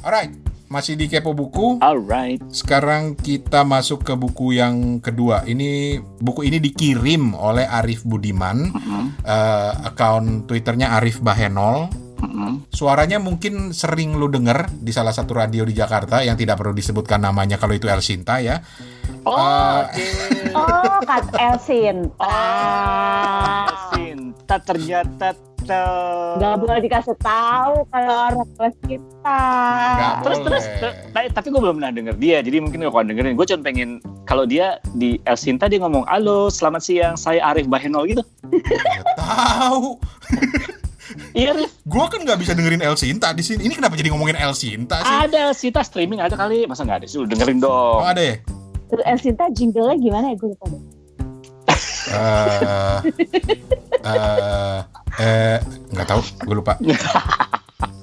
Alright, 0.04 0.36
masih 0.72 0.96
di 0.96 1.12
Kepo 1.12 1.36
Buku. 1.36 1.84
Alright. 1.84 2.40
Sekarang 2.48 3.20
kita 3.20 3.68
masuk 3.68 4.08
ke 4.08 4.16
buku 4.16 4.56
yang 4.56 5.04
kedua. 5.04 5.44
Ini 5.44 6.00
buku 6.00 6.48
ini 6.48 6.64
dikirim 6.64 7.36
oleh 7.36 7.68
Arif 7.68 8.08
Budiman, 8.08 8.72
Mm-mm. 8.72 9.04
eh, 9.22 9.72
akun 9.84 10.48
Twitternya 10.48 10.96
Arif 10.96 11.20
Bahenol. 11.20 11.92
Mm-mm. 12.24 12.70
Suaranya 12.72 13.20
mungkin 13.20 13.76
sering 13.76 14.16
lu 14.16 14.32
denger 14.32 14.72
di 14.80 14.94
salah 14.94 15.12
satu 15.12 15.36
radio 15.36 15.68
di 15.68 15.76
Jakarta 15.76 16.24
yang 16.24 16.40
tidak 16.40 16.56
perlu 16.56 16.72
disebutkan 16.72 17.20
namanya 17.20 17.60
kalau 17.60 17.76
itu 17.76 17.92
El 17.92 18.00
Sinta 18.00 18.40
ya. 18.40 18.64
Oh, 19.22 19.38
Eh, 19.38 19.78
oke. 19.86 20.06
Oh, 20.58 20.98
Kak 21.06 21.30
Elsin. 21.38 22.10
Ah, 22.18 23.94
Sinta 23.94 24.58
ternyata 24.58 25.38
tuh. 25.64 26.36
Gak 26.38 26.56
boleh 26.60 26.80
dikasih 26.82 27.16
tahu 27.22 27.76
kalau 27.90 28.16
orang 28.30 28.50
kelas 28.58 28.76
kita. 28.86 29.42
Nggak 29.96 30.14
Terus 30.24 30.38
terus, 30.42 30.64
boleh. 30.66 30.80
ter- 30.82 30.98
tapi, 31.14 31.28
tapi 31.32 31.48
gue 31.50 31.62
belum 31.62 31.76
pernah 31.80 31.92
denger 31.94 32.16
dia, 32.18 32.38
jadi 32.42 32.58
mungkin 32.60 32.80
gak 32.84 33.06
dengerin. 33.08 33.34
Gue 33.38 33.46
cuma 33.48 33.62
pengen 33.62 33.90
kalau 34.26 34.44
dia 34.46 34.78
di 34.94 35.22
El 35.24 35.38
Sinta 35.38 35.70
dia 35.70 35.80
ngomong, 35.80 36.04
halo 36.10 36.50
selamat 36.50 36.82
siang, 36.82 37.14
saya 37.16 37.42
Arif 37.46 37.70
Bahenol 37.70 38.10
gitu. 38.10 38.24
Nggak 38.52 39.16
tahu. 39.18 39.98
Iya, 41.36 41.52
Rif. 41.56 41.72
Gua 41.84 42.08
kan 42.08 42.24
nggak 42.24 42.40
bisa 42.40 42.56
dengerin 42.56 42.80
El 42.80 42.96
Sinta 42.96 43.36
di 43.36 43.44
sini. 43.44 43.68
Ini 43.68 43.76
kenapa 43.76 44.00
jadi 44.00 44.16
ngomongin 44.16 44.40
El 44.40 44.56
Sinta 44.56 45.04
sih? 45.04 45.12
Ada 45.28 45.52
El 45.52 45.56
Sinta 45.56 45.84
streaming 45.84 46.24
ada 46.24 46.36
kali, 46.40 46.64
masa 46.68 46.88
nggak 46.88 47.04
ada 47.04 47.08
sih? 47.08 47.20
Lu 47.20 47.28
dengerin 47.28 47.60
dong. 47.60 48.00
Oh 48.00 48.08
ada 48.08 48.20
ya? 48.20 48.36
Terus 48.92 49.04
Elsinta 49.08 49.48
jingle-nya 49.56 49.96
gimana 50.00 50.26
ya 50.32 50.36
gue 50.36 50.52
lupa 50.52 50.66
deh. 50.68 50.82
Eh, 52.08 52.98
eh, 54.02 54.80
eh, 55.18 55.58
nggak 55.92 56.08
tahu, 56.08 56.22
gue 56.42 56.56
lupa. 56.56 56.74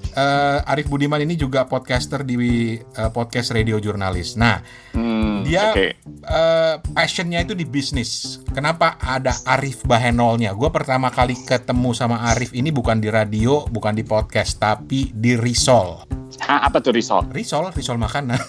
Eh, 0.09 0.59
Arif 0.67 0.91
Budiman 0.91 1.23
ini 1.23 1.39
juga 1.39 1.63
podcaster 1.63 2.27
di 2.27 2.35
eh, 2.75 3.11
podcast 3.15 3.55
radio 3.55 3.79
jurnalis. 3.79 4.35
Nah, 4.35 4.59
Hmm, 4.91 5.47
Dia- 5.47 5.71
oke. 5.71 5.95
eh, 6.27 6.75
passionnya 6.91 7.39
itu 7.39 7.55
di 7.55 7.63
bisnis. 7.63 8.43
Kenapa 8.51 8.99
ada 8.99 9.31
Arif 9.47 9.87
Bahenolnya? 9.87 10.59
Gue 10.59 10.75
pertama 10.75 11.15
kali 11.15 11.39
ketemu 11.39 11.95
sama 11.95 12.35
Arif 12.35 12.51
ini 12.51 12.75
bukan 12.75 12.99
di 12.99 13.07
radio, 13.07 13.63
bukan 13.71 13.95
di 13.95 14.03
podcast, 14.03 14.59
tapi 14.59 15.15
di 15.15 15.39
Risol. 15.39 16.03
Hah, 16.43 16.67
apa 16.67 16.83
tuh 16.83 16.99
risol? 16.99 17.31
Risol, 17.31 17.71
risol 17.71 17.95
makanan. 17.95 18.43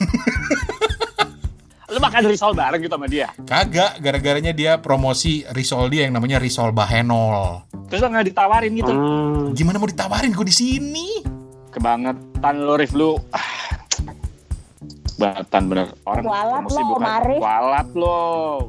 Lu 1.89 1.97
makan 1.97 2.21
risol 2.29 2.53
bareng 2.53 2.81
gitu 2.85 2.93
sama 2.93 3.09
dia. 3.09 3.33
Kagak, 3.49 3.97
gara-garanya 3.97 4.53
dia 4.53 4.77
promosi 4.77 5.41
risol 5.57 5.89
dia 5.89 6.05
yang 6.05 6.13
namanya 6.13 6.37
risol 6.37 6.69
Bahenol. 6.69 7.65
Terus 7.89 8.05
lo 8.05 8.07
nggak 8.13 8.27
ditawarin 8.29 8.71
gitu. 8.77 8.93
Hmm. 8.93 9.49
Gimana 9.57 9.81
mau 9.81 9.89
ditawarin 9.89 10.29
gue 10.29 10.45
di 10.45 10.53
sini? 10.53 11.07
Kebangetan 11.73 12.55
lo, 12.61 12.77
Rif 12.77 12.93
lu. 12.93 13.17
Ah, 13.33 13.68
Batan 15.19 15.63
bener 15.67 15.91
orang 16.07 16.23
Kualat 16.23 16.61
promosi 16.63 16.79
lo, 16.79 16.87
bukan 16.95 17.11
Arif. 17.11 17.39
kualat 17.43 17.89
lo. 17.91 18.21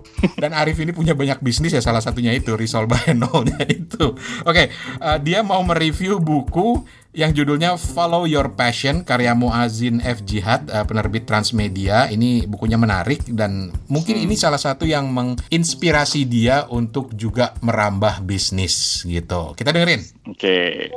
Dan 0.43 0.51
Arif 0.51 0.77
ini 0.77 0.91
punya 0.91 1.15
banyak 1.15 1.39
bisnis 1.39 1.71
ya 1.71 1.79
salah 1.79 2.03
satunya 2.03 2.35
itu 2.35 2.59
Risol 2.59 2.91
Bahenolnya 2.91 3.63
itu. 3.71 4.19
Oke, 4.43 4.67
eh, 4.75 5.19
dia 5.23 5.47
mau 5.47 5.63
mereview 5.63 6.19
buku 6.19 6.83
yang 7.11 7.35
judulnya 7.35 7.75
Follow 7.75 8.23
Your 8.23 8.55
Passion 8.55 9.03
karya 9.03 9.35
Muazin 9.35 9.99
F 9.99 10.23
Jihad 10.23 10.67
eh, 10.67 10.83
penerbit 10.83 11.23
Transmedia. 11.23 12.11
Ini 12.11 12.51
bukunya 12.51 12.75
menarik 12.75 13.31
dan 13.31 13.71
mungkin 13.87 14.19
ini 14.19 14.35
salah 14.35 14.59
satu 14.59 14.83
yang 14.87 15.07
menginspirasi 15.11 16.27
dia 16.27 16.67
untuk 16.67 17.15
juga 17.15 17.55
merambah 17.63 18.27
bisnis 18.27 19.07
gitu. 19.07 19.55
Kita 19.55 19.71
dengerin. 19.71 20.03
Oke. 20.27 20.91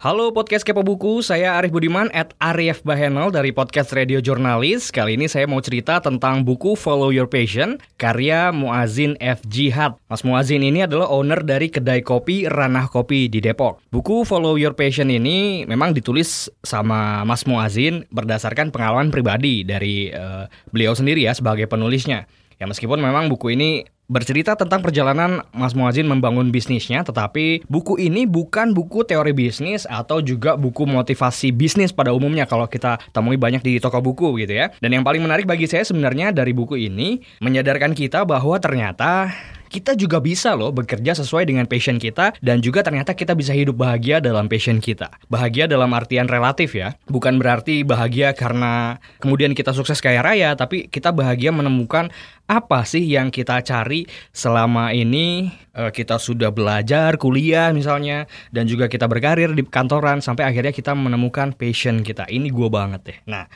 Halo 0.00 0.32
podcast 0.32 0.64
Kepo 0.64 0.80
Buku, 0.80 1.20
saya 1.20 1.60
Arif 1.60 1.76
Budiman 1.76 2.08
at 2.16 2.32
Arif 2.40 2.80
Bahenol 2.80 3.28
dari 3.36 3.52
podcast 3.52 3.92
Radio 3.92 4.24
Jurnalis. 4.24 4.88
Kali 4.88 5.20
ini 5.20 5.28
saya 5.28 5.44
mau 5.44 5.60
cerita 5.60 6.00
tentang 6.00 6.40
buku 6.40 6.72
Follow 6.72 7.12
Your 7.12 7.28
Passion, 7.28 7.76
karya 8.00 8.48
Muazin 8.48 9.20
F. 9.20 9.44
Jihad. 9.44 10.00
Mas 10.08 10.24
Muazin 10.24 10.64
ini 10.64 10.88
adalah 10.88 11.04
owner 11.12 11.44
dari 11.44 11.68
kedai 11.68 12.00
kopi 12.00 12.48
Ranah 12.48 12.88
Kopi 12.88 13.28
di 13.28 13.44
Depok. 13.44 13.84
Buku 13.92 14.24
Follow 14.24 14.56
Your 14.56 14.72
Passion 14.72 15.12
ini 15.12 15.68
memang 15.68 15.92
ditulis 15.92 16.48
sama 16.64 17.20
Mas 17.28 17.44
Muazin 17.44 18.08
berdasarkan 18.08 18.72
pengalaman 18.72 19.12
pribadi 19.12 19.68
dari 19.68 20.08
uh, 20.16 20.48
beliau 20.72 20.96
sendiri 20.96 21.28
ya 21.28 21.36
sebagai 21.36 21.68
penulisnya. 21.68 22.24
Ya 22.56 22.64
meskipun 22.64 23.04
memang 23.04 23.28
buku 23.28 23.52
ini 23.52 23.84
bercerita 24.10 24.58
tentang 24.58 24.82
perjalanan 24.82 25.46
Mas 25.54 25.78
Muazin 25.78 26.10
membangun 26.10 26.50
bisnisnya, 26.50 27.06
tetapi 27.06 27.62
buku 27.70 27.94
ini 28.02 28.26
bukan 28.26 28.74
buku 28.74 29.06
teori 29.06 29.30
bisnis 29.30 29.86
atau 29.86 30.18
juga 30.18 30.58
buku 30.58 30.82
motivasi 30.82 31.54
bisnis 31.54 31.94
pada 31.94 32.10
umumnya 32.10 32.50
kalau 32.50 32.66
kita 32.66 32.98
temui 33.14 33.38
banyak 33.38 33.62
di 33.62 33.78
toko 33.78 34.02
buku 34.02 34.34
gitu 34.42 34.58
ya. 34.58 34.74
Dan 34.82 34.98
yang 34.98 35.06
paling 35.06 35.22
menarik 35.22 35.46
bagi 35.46 35.70
saya 35.70 35.86
sebenarnya 35.86 36.34
dari 36.34 36.50
buku 36.50 36.74
ini 36.74 37.22
menyadarkan 37.38 37.94
kita 37.94 38.26
bahwa 38.26 38.58
ternyata 38.58 39.30
kita 39.70 39.94
juga 39.94 40.18
bisa 40.18 40.58
loh 40.58 40.74
bekerja 40.74 41.14
sesuai 41.14 41.46
dengan 41.46 41.70
passion 41.70 42.02
kita 42.02 42.34
dan 42.42 42.58
juga 42.58 42.82
ternyata 42.82 43.14
kita 43.14 43.38
bisa 43.38 43.54
hidup 43.54 43.78
bahagia 43.78 44.18
dalam 44.18 44.50
passion 44.50 44.82
kita. 44.82 45.14
Bahagia 45.30 45.70
dalam 45.70 45.94
artian 45.94 46.26
relatif 46.26 46.74
ya, 46.74 46.98
bukan 47.06 47.38
berarti 47.38 47.86
bahagia 47.86 48.34
karena 48.34 48.98
kemudian 49.22 49.54
kita 49.54 49.70
sukses 49.70 50.02
kaya 50.02 50.26
raya, 50.26 50.58
tapi 50.58 50.90
kita 50.90 51.14
bahagia 51.14 51.54
menemukan 51.54 52.10
apa 52.50 52.82
sih 52.82 53.06
yang 53.06 53.30
kita 53.30 53.62
cari 53.62 54.10
selama 54.34 54.90
ini 54.90 55.54
uh, 55.78 55.94
kita 55.94 56.18
sudah 56.18 56.50
belajar 56.50 57.14
kuliah 57.14 57.70
misalnya 57.70 58.26
dan 58.50 58.66
juga 58.66 58.90
kita 58.90 59.06
berkarir 59.06 59.54
di 59.54 59.62
kantoran 59.62 60.18
sampai 60.18 60.50
akhirnya 60.50 60.74
kita 60.74 60.90
menemukan 60.98 61.54
passion 61.54 62.02
kita. 62.02 62.26
Ini 62.26 62.50
gue 62.50 62.68
banget 62.68 63.00
deh. 63.06 63.18
Nah 63.30 63.46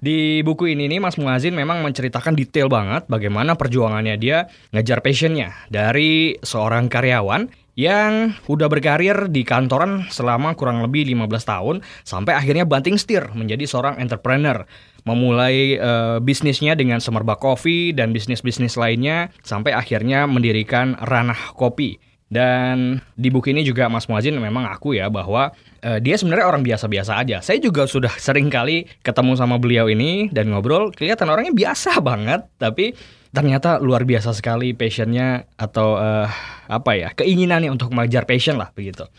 di 0.00 0.40
buku 0.40 0.72
ini 0.72 0.88
nih 0.88 1.00
Mas 1.00 1.20
Muazin 1.20 1.52
memang 1.52 1.84
menceritakan 1.84 2.32
detail 2.32 2.72
banget 2.72 3.04
bagaimana 3.06 3.54
perjuangannya 3.54 4.16
dia 4.16 4.48
ngejar 4.72 5.04
passionnya 5.04 5.52
dari 5.68 6.40
seorang 6.40 6.88
karyawan 6.88 7.52
yang 7.78 8.36
udah 8.44 8.68
berkarir 8.68 9.32
di 9.32 9.40
kantoran 9.40 10.08
selama 10.12 10.52
kurang 10.56 10.84
lebih 10.84 11.04
15 11.04 11.30
tahun 11.48 11.76
sampai 12.04 12.32
akhirnya 12.36 12.68
banting 12.68 13.00
setir 13.00 13.28
menjadi 13.32 13.64
seorang 13.68 13.96
entrepreneur 14.00 14.64
memulai 15.08 15.80
uh, 15.80 16.20
bisnisnya 16.20 16.76
dengan 16.76 17.00
Semerbak 17.00 17.40
Coffee 17.40 17.96
dan 17.96 18.12
bisnis-bisnis 18.12 18.76
lainnya 18.76 19.32
sampai 19.40 19.72
akhirnya 19.72 20.28
mendirikan 20.28 20.92
Ranah 21.00 21.56
Kopi. 21.56 22.09
Dan 22.30 23.02
di 23.18 23.26
buku 23.26 23.50
ini 23.50 23.66
juga 23.66 23.90
Mas 23.90 24.06
Muazin 24.06 24.38
memang 24.38 24.62
aku 24.70 24.94
ya 24.94 25.10
bahwa 25.10 25.50
uh, 25.82 25.98
dia 25.98 26.14
sebenarnya 26.14 26.46
orang 26.46 26.62
biasa-biasa 26.62 27.18
aja. 27.18 27.42
Saya 27.42 27.58
juga 27.58 27.90
sudah 27.90 28.14
sering 28.24 28.46
kali 28.46 28.86
ketemu 29.02 29.34
sama 29.34 29.58
beliau 29.58 29.90
ini 29.90 30.30
dan 30.30 30.54
ngobrol, 30.54 30.94
kelihatan 30.94 31.26
orangnya 31.26 31.50
biasa 31.50 31.98
banget, 32.08 32.46
tapi 32.62 32.94
ternyata 33.34 33.82
luar 33.82 34.06
biasa 34.06 34.30
sekali 34.30 34.74
passionnya 34.78 35.50
atau 35.58 35.98
uh, 35.98 36.30
apa 36.70 36.92
ya 36.98 37.08
keinginannya 37.14 37.70
untuk 37.70 37.90
mengajar 37.90 38.22
passion 38.30 38.54
lah 38.54 38.70
begitu. 38.78 39.10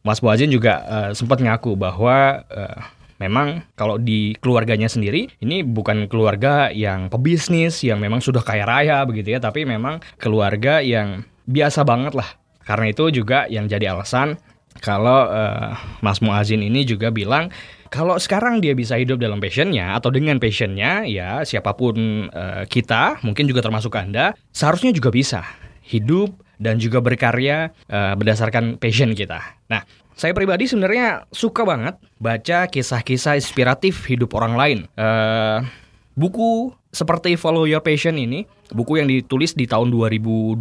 Mas 0.00 0.24
Muazin 0.24 0.48
juga 0.48 0.80
uh, 0.88 1.10
sempat 1.12 1.44
ngaku 1.44 1.76
bahwa 1.76 2.40
uh, 2.48 2.78
memang 3.20 3.68
kalau 3.76 4.00
di 4.00 4.32
keluarganya 4.40 4.88
sendiri 4.88 5.28
ini 5.44 5.60
bukan 5.60 6.08
keluarga 6.08 6.72
yang 6.72 7.12
pebisnis 7.12 7.84
yang 7.84 8.00
memang 8.00 8.24
sudah 8.24 8.40
kaya 8.40 8.64
raya 8.64 9.04
begitu 9.04 9.36
ya, 9.36 9.44
tapi 9.44 9.68
memang 9.68 10.00
keluarga 10.16 10.80
yang 10.80 11.20
biasa 11.44 11.84
banget 11.84 12.16
lah 12.16 12.45
karena 12.66 12.90
itu 12.90 13.08
juga 13.14 13.46
yang 13.46 13.70
jadi 13.70 13.94
alasan 13.94 14.36
kalau 14.82 15.30
uh, 15.30 15.72
Mas 16.04 16.20
Muazin 16.20 16.60
ini 16.60 16.84
juga 16.84 17.08
bilang 17.08 17.48
kalau 17.88 18.18
sekarang 18.18 18.60
dia 18.60 18.76
bisa 18.76 18.98
hidup 18.98 19.22
dalam 19.22 19.40
passionnya 19.40 19.96
atau 19.96 20.12
dengan 20.12 20.36
passionnya 20.36 21.06
ya 21.08 21.46
siapa 21.46 21.72
pun 21.78 22.28
uh, 22.28 22.68
kita 22.68 23.22
mungkin 23.24 23.48
juga 23.48 23.64
termasuk 23.64 23.94
anda 23.96 24.36
seharusnya 24.52 24.92
juga 24.92 25.08
bisa 25.14 25.46
hidup 25.86 26.34
dan 26.58 26.80
juga 26.80 27.04
berkarya 27.04 27.72
uh, 27.92 28.16
berdasarkan 28.16 28.80
passion 28.80 29.12
kita. 29.12 29.38
Nah, 29.68 29.84
saya 30.16 30.32
pribadi 30.32 30.64
sebenarnya 30.64 31.28
suka 31.28 31.62
banget 31.68 32.00
baca 32.16 32.66
kisah-kisah 32.72 33.36
inspiratif 33.36 34.08
hidup 34.08 34.32
orang 34.32 34.56
lain. 34.56 34.78
Uh, 34.96 35.60
buku 36.16 36.72
seperti 36.90 37.36
Follow 37.36 37.68
Your 37.68 37.84
Passion 37.84 38.16
ini, 38.16 38.48
buku 38.72 38.98
yang 38.98 39.06
ditulis 39.06 39.52
di 39.52 39.68
tahun 39.68 39.92
2012 39.92 40.58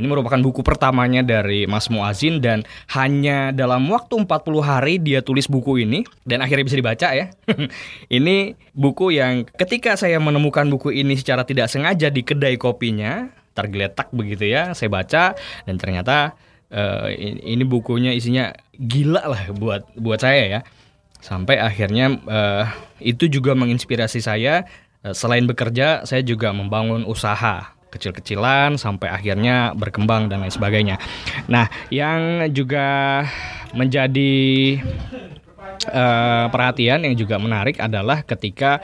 ini 0.00 0.08
merupakan 0.08 0.40
buku 0.40 0.64
pertamanya 0.64 1.20
dari 1.20 1.68
Mas 1.68 1.92
Muazin 1.92 2.40
dan 2.40 2.64
hanya 2.96 3.52
dalam 3.52 3.84
waktu 3.92 4.24
40 4.24 4.32
hari 4.64 4.96
dia 4.96 5.20
tulis 5.20 5.44
buku 5.44 5.84
ini 5.84 6.08
dan 6.24 6.40
akhirnya 6.40 6.64
bisa 6.64 6.80
dibaca 6.80 7.08
ya. 7.12 7.28
ini 8.16 8.56
buku 8.72 9.12
yang 9.12 9.44
ketika 9.60 10.00
saya 10.00 10.16
menemukan 10.16 10.64
buku 10.72 10.96
ini 10.96 11.20
secara 11.20 11.44
tidak 11.44 11.68
sengaja 11.68 12.08
di 12.08 12.24
kedai 12.24 12.56
kopinya, 12.56 13.28
tergeletak 13.52 14.08
begitu 14.16 14.48
ya, 14.48 14.72
saya 14.72 14.88
baca 14.88 15.36
dan 15.68 15.74
ternyata 15.76 16.32
uh, 16.72 17.12
ini 17.20 17.64
bukunya 17.68 18.16
isinya 18.16 18.56
gila 18.80 19.26
lah 19.26 19.52
buat 19.52 19.84
buat 20.00 20.24
saya 20.24 20.42
ya. 20.48 20.60
Sampai 21.20 21.60
akhirnya 21.60 22.16
uh, 22.26 22.64
itu 23.00 23.28
juga 23.28 23.52
menginspirasi 23.52 24.24
saya 24.24 24.64
uh, 25.04 25.12
selain 25.12 25.44
bekerja 25.44 26.08
saya 26.08 26.24
juga 26.24 26.52
membangun 26.52 27.04
usaha 27.04 27.76
kecil-kecilan 27.90 28.78
sampai 28.78 29.10
akhirnya 29.10 29.74
berkembang 29.74 30.30
dan 30.30 30.46
lain 30.46 30.54
sebagainya. 30.54 30.96
Nah, 31.50 31.66
yang 31.90 32.46
juga 32.54 33.26
menjadi 33.74 34.78
uh, 35.90 36.46
perhatian 36.48 37.02
yang 37.02 37.18
juga 37.18 37.36
menarik 37.42 37.82
adalah 37.82 38.22
ketika 38.22 38.78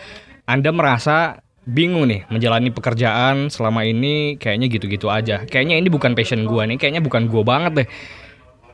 Anda 0.47 0.75
merasa 0.75 1.43
bingung 1.67 2.07
nih 2.07 2.23
menjalani 2.31 2.71
pekerjaan 2.71 3.51
selama 3.51 3.83
ini 3.83 4.39
kayaknya 4.39 4.71
gitu-gitu 4.71 5.11
aja. 5.11 5.43
Kayaknya 5.47 5.83
ini 5.83 5.89
bukan 5.91 6.15
passion 6.15 6.47
gua 6.47 6.67
nih, 6.67 6.79
kayaknya 6.79 7.03
bukan 7.03 7.27
gua 7.27 7.43
banget 7.43 7.73
deh. 7.83 7.89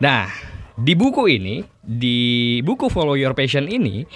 Nah, 0.01 0.29
di 0.79 0.97
buku 0.97 1.29
ini, 1.29 1.61
di 1.85 2.59
buku 2.65 2.89
Follow 2.89 3.19
Your 3.19 3.37
Passion 3.37 3.69
ini, 3.69 4.07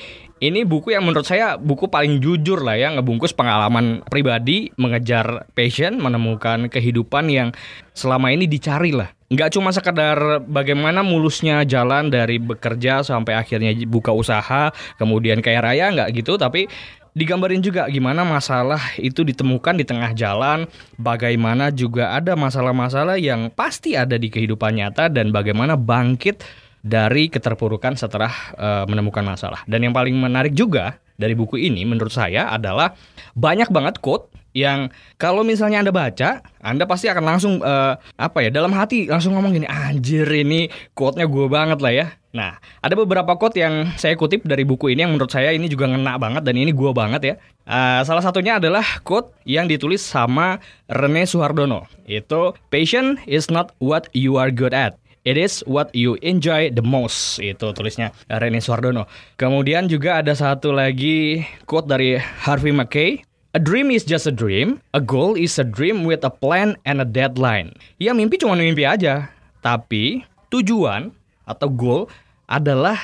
ini 0.40 0.68
buku 0.68 0.92
yang 0.92 1.08
menurut 1.08 1.24
saya 1.24 1.56
buku 1.56 1.88
paling 1.88 2.20
jujur 2.20 2.60
lah 2.60 2.76
ya 2.76 2.92
ngebungkus 2.92 3.32
pengalaman 3.32 4.04
pribadi 4.04 4.68
mengejar 4.76 5.48
passion 5.56 5.96
menemukan 5.96 6.68
kehidupan 6.68 7.32
yang 7.32 7.48
selama 7.96 8.32
ini 8.32 8.44
dicari 8.44 8.92
lah. 8.92 9.08
Nggak 9.26 9.58
cuma 9.58 9.72
sekedar 9.74 10.44
bagaimana 10.44 11.00
mulusnya 11.02 11.66
jalan 11.66 12.12
dari 12.12 12.38
bekerja 12.38 13.02
sampai 13.02 13.34
akhirnya 13.34 13.74
buka 13.88 14.14
usaha 14.14 14.70
kemudian 15.00 15.42
kaya 15.42 15.58
raya 15.64 15.90
nggak 15.90 16.14
gitu 16.14 16.38
tapi 16.38 16.70
digambarin 17.16 17.64
juga 17.64 17.88
gimana 17.88 18.28
masalah 18.28 18.92
itu 19.00 19.24
ditemukan 19.24 19.80
di 19.80 19.88
tengah 19.88 20.12
jalan, 20.12 20.68
bagaimana 21.00 21.72
juga 21.72 22.12
ada 22.12 22.36
masalah-masalah 22.36 23.16
yang 23.16 23.48
pasti 23.48 23.96
ada 23.96 24.20
di 24.20 24.28
kehidupan 24.28 24.76
nyata 24.76 25.08
dan 25.08 25.32
bagaimana 25.32 25.80
bangkit 25.80 26.44
dari 26.84 27.32
keterpurukan 27.32 27.96
setelah 27.96 28.30
uh, 28.60 28.84
menemukan 28.84 29.24
masalah. 29.24 29.64
Dan 29.64 29.88
yang 29.88 29.96
paling 29.96 30.12
menarik 30.12 30.52
juga 30.52 31.00
dari 31.16 31.32
buku 31.32 31.56
ini 31.56 31.88
menurut 31.88 32.12
saya 32.12 32.52
adalah 32.52 32.92
banyak 33.32 33.72
banget 33.72 33.96
quote 34.04 34.28
yang 34.56 34.88
kalau 35.20 35.44
misalnya 35.44 35.84
Anda 35.84 35.92
baca, 35.92 36.40
Anda 36.64 36.88
pasti 36.88 37.12
akan 37.12 37.24
langsung 37.24 37.60
uh, 37.60 38.00
apa 38.16 38.40
ya, 38.40 38.48
dalam 38.48 38.72
hati 38.72 39.04
langsung 39.04 39.36
ngomong 39.36 39.52
gini, 39.52 39.68
anjir 39.68 40.24
ini 40.32 40.72
quote-nya 40.96 41.28
gue 41.28 41.46
banget 41.48 41.78
lah 41.84 41.92
ya. 41.92 42.06
Nah, 42.36 42.60
ada 42.84 42.92
beberapa 42.92 43.32
quote 43.40 43.56
yang 43.64 43.96
saya 43.96 44.12
kutip 44.12 44.44
dari 44.44 44.60
buku 44.68 44.92
ini 44.92 45.08
yang 45.08 45.16
menurut 45.16 45.32
saya 45.32 45.56
ini 45.56 45.72
juga 45.72 45.88
ngena 45.88 46.20
banget 46.20 46.44
dan 46.44 46.52
ini 46.52 46.68
gue 46.68 46.92
banget 46.92 47.22
ya. 47.24 47.34
Uh, 47.64 48.04
salah 48.04 48.20
satunya 48.20 48.60
adalah 48.60 48.84
quote 49.08 49.32
yang 49.48 49.64
ditulis 49.64 50.04
sama 50.04 50.60
Rene 50.92 51.24
Suhardono. 51.24 51.88
Itu, 52.04 52.52
patient 52.68 53.24
is 53.24 53.48
not 53.48 53.72
what 53.80 54.12
you 54.12 54.36
are 54.36 54.52
good 54.52 54.76
at. 54.76 55.00
It 55.24 55.40
is 55.40 55.64
what 55.64 55.90
you 55.96 56.20
enjoy 56.20 56.70
the 56.70 56.84
most. 56.84 57.40
Itu 57.40 57.72
tulisnya 57.72 58.12
Rene 58.28 58.60
Suardono. 58.60 59.08
Kemudian 59.40 59.88
juga 59.88 60.20
ada 60.20 60.36
satu 60.36 60.76
lagi 60.76 61.40
quote 61.64 61.88
dari 61.88 62.20
Harvey 62.20 62.70
Mackay. 62.70 63.24
A 63.56 63.58
dream 63.58 63.88
is 63.88 64.04
just 64.04 64.28
a 64.28 64.34
dream. 64.36 64.84
A 64.92 65.00
goal 65.00 65.32
is 65.32 65.56
a 65.56 65.64
dream 65.64 66.04
with 66.04 66.20
a 66.20 66.30
plan 66.30 66.76
and 66.84 67.00
a 67.00 67.08
deadline. 67.08 67.72
Ya 67.96 68.12
mimpi 68.12 68.36
cuma 68.36 68.52
mimpi 68.52 68.84
aja. 68.84 69.32
Tapi 69.64 70.22
tujuan 70.52 71.10
atau 71.42 71.70
goal 71.70 72.06
adalah 72.46 72.98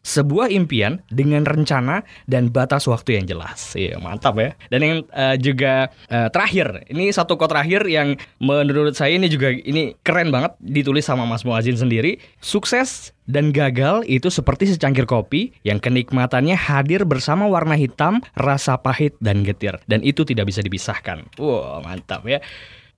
sebuah 0.00 0.48
impian 0.48 1.04
dengan 1.12 1.44
rencana 1.44 2.02
dan 2.24 2.48
batas 2.48 2.88
waktu 2.88 3.20
yang 3.20 3.26
jelas. 3.28 3.76
Iya, 3.76 4.00
mantap 4.00 4.40
ya. 4.40 4.56
Dan 4.72 4.80
yang 4.80 4.98
uh, 5.12 5.36
juga 5.36 5.92
uh, 6.08 6.28
terakhir, 6.32 6.88
ini 6.88 7.12
satu 7.12 7.36
quote 7.36 7.52
terakhir 7.52 7.84
yang 7.84 8.16
menurut 8.40 8.96
saya 8.96 9.16
ini 9.16 9.28
juga 9.28 9.52
ini 9.52 9.94
keren 10.00 10.32
banget 10.32 10.56
ditulis 10.60 11.04
sama 11.04 11.28
Mas 11.28 11.44
Muazin 11.44 11.76
sendiri. 11.76 12.16
Sukses 12.40 13.12
dan 13.28 13.52
gagal 13.52 14.02
itu 14.08 14.32
seperti 14.32 14.72
secangkir 14.72 15.04
kopi 15.04 15.52
yang 15.62 15.78
kenikmatannya 15.78 16.56
hadir 16.56 17.04
bersama 17.04 17.46
warna 17.46 17.76
hitam, 17.76 18.24
rasa 18.34 18.80
pahit 18.80 19.14
dan 19.20 19.44
getir 19.44 19.76
dan 19.84 20.00
itu 20.00 20.24
tidak 20.24 20.48
bisa 20.48 20.64
dipisahkan. 20.64 21.28
Wow, 21.36 21.84
mantap 21.84 22.24
ya. 22.24 22.40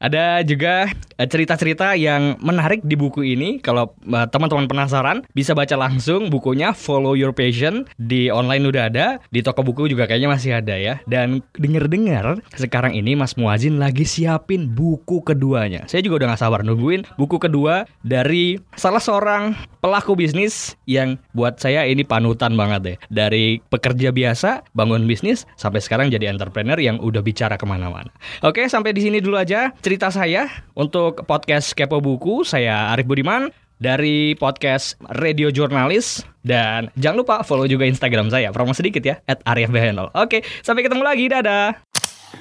Ada 0.02 0.42
juga 0.42 0.90
eh, 0.90 1.28
cerita-cerita 1.30 1.94
yang 1.94 2.34
menarik 2.42 2.82
di 2.82 2.98
buku 2.98 3.22
ini. 3.22 3.62
Kalau 3.62 3.94
eh, 4.02 4.26
teman-teman 4.26 4.66
penasaran, 4.66 5.22
bisa 5.30 5.54
baca 5.54 5.78
langsung 5.78 6.26
bukunya 6.26 6.74
Follow 6.74 7.14
Your 7.14 7.30
Passion 7.30 7.86
di 8.02 8.26
online 8.26 8.66
udah 8.66 8.90
ada, 8.90 9.06
di 9.30 9.46
toko 9.46 9.62
buku 9.62 9.86
juga 9.86 10.10
kayaknya 10.10 10.30
masih 10.34 10.58
ada 10.58 10.74
ya. 10.74 10.98
Dan 11.06 11.46
denger-dengar 11.54 12.42
sekarang 12.58 12.98
ini 12.98 13.14
Mas 13.14 13.38
Muazin 13.38 13.78
lagi 13.78 14.02
siapin 14.02 14.74
buku 14.74 15.22
keduanya. 15.22 15.86
Saya 15.86 16.02
juga 16.02 16.26
udah 16.26 16.34
gak 16.34 16.42
sabar 16.42 16.60
nungguin 16.66 17.06
buku 17.14 17.38
kedua 17.38 17.86
dari 18.02 18.58
salah 18.74 18.98
seorang 18.98 19.54
pelaku 19.78 20.18
bisnis 20.18 20.78
yang 20.86 21.18
buat 21.34 21.58
saya 21.62 21.86
ini 21.86 22.02
panutan 22.02 22.58
banget 22.58 22.80
deh. 22.82 22.96
Dari 23.10 23.62
pekerja 23.70 24.10
biasa, 24.10 24.66
bangun 24.74 25.06
bisnis, 25.06 25.46
sampai 25.54 25.78
sekarang 25.78 26.10
jadi 26.10 26.30
entrepreneur 26.30 26.78
yang 26.78 26.98
udah 26.98 27.22
bicara 27.22 27.54
ke 27.54 27.66
mana-mana. 27.66 28.10
Oke, 28.42 28.66
sampai 28.66 28.90
di 28.94 29.02
sini 29.02 29.22
dulu 29.22 29.38
aja 29.38 29.70
saya 30.00 30.48
untuk 30.72 31.28
podcast 31.28 31.76
Kepo 31.76 32.00
Buku. 32.00 32.48
Saya 32.48 32.94
Arif 32.96 33.04
Budiman 33.04 33.52
dari 33.76 34.32
podcast 34.38 34.96
Radio 35.20 35.52
Jurnalis 35.52 36.24
dan 36.40 36.88
jangan 36.96 37.20
lupa 37.20 37.36
follow 37.44 37.68
juga 37.68 37.84
Instagram 37.84 38.32
saya. 38.32 38.48
Promo 38.54 38.72
sedikit 38.72 39.04
ya 39.04 39.20
@arifbehenol. 39.26 40.14
Oke, 40.16 40.46
sampai 40.64 40.86
ketemu 40.86 41.02
lagi. 41.04 41.28
Dadah. 41.28 41.76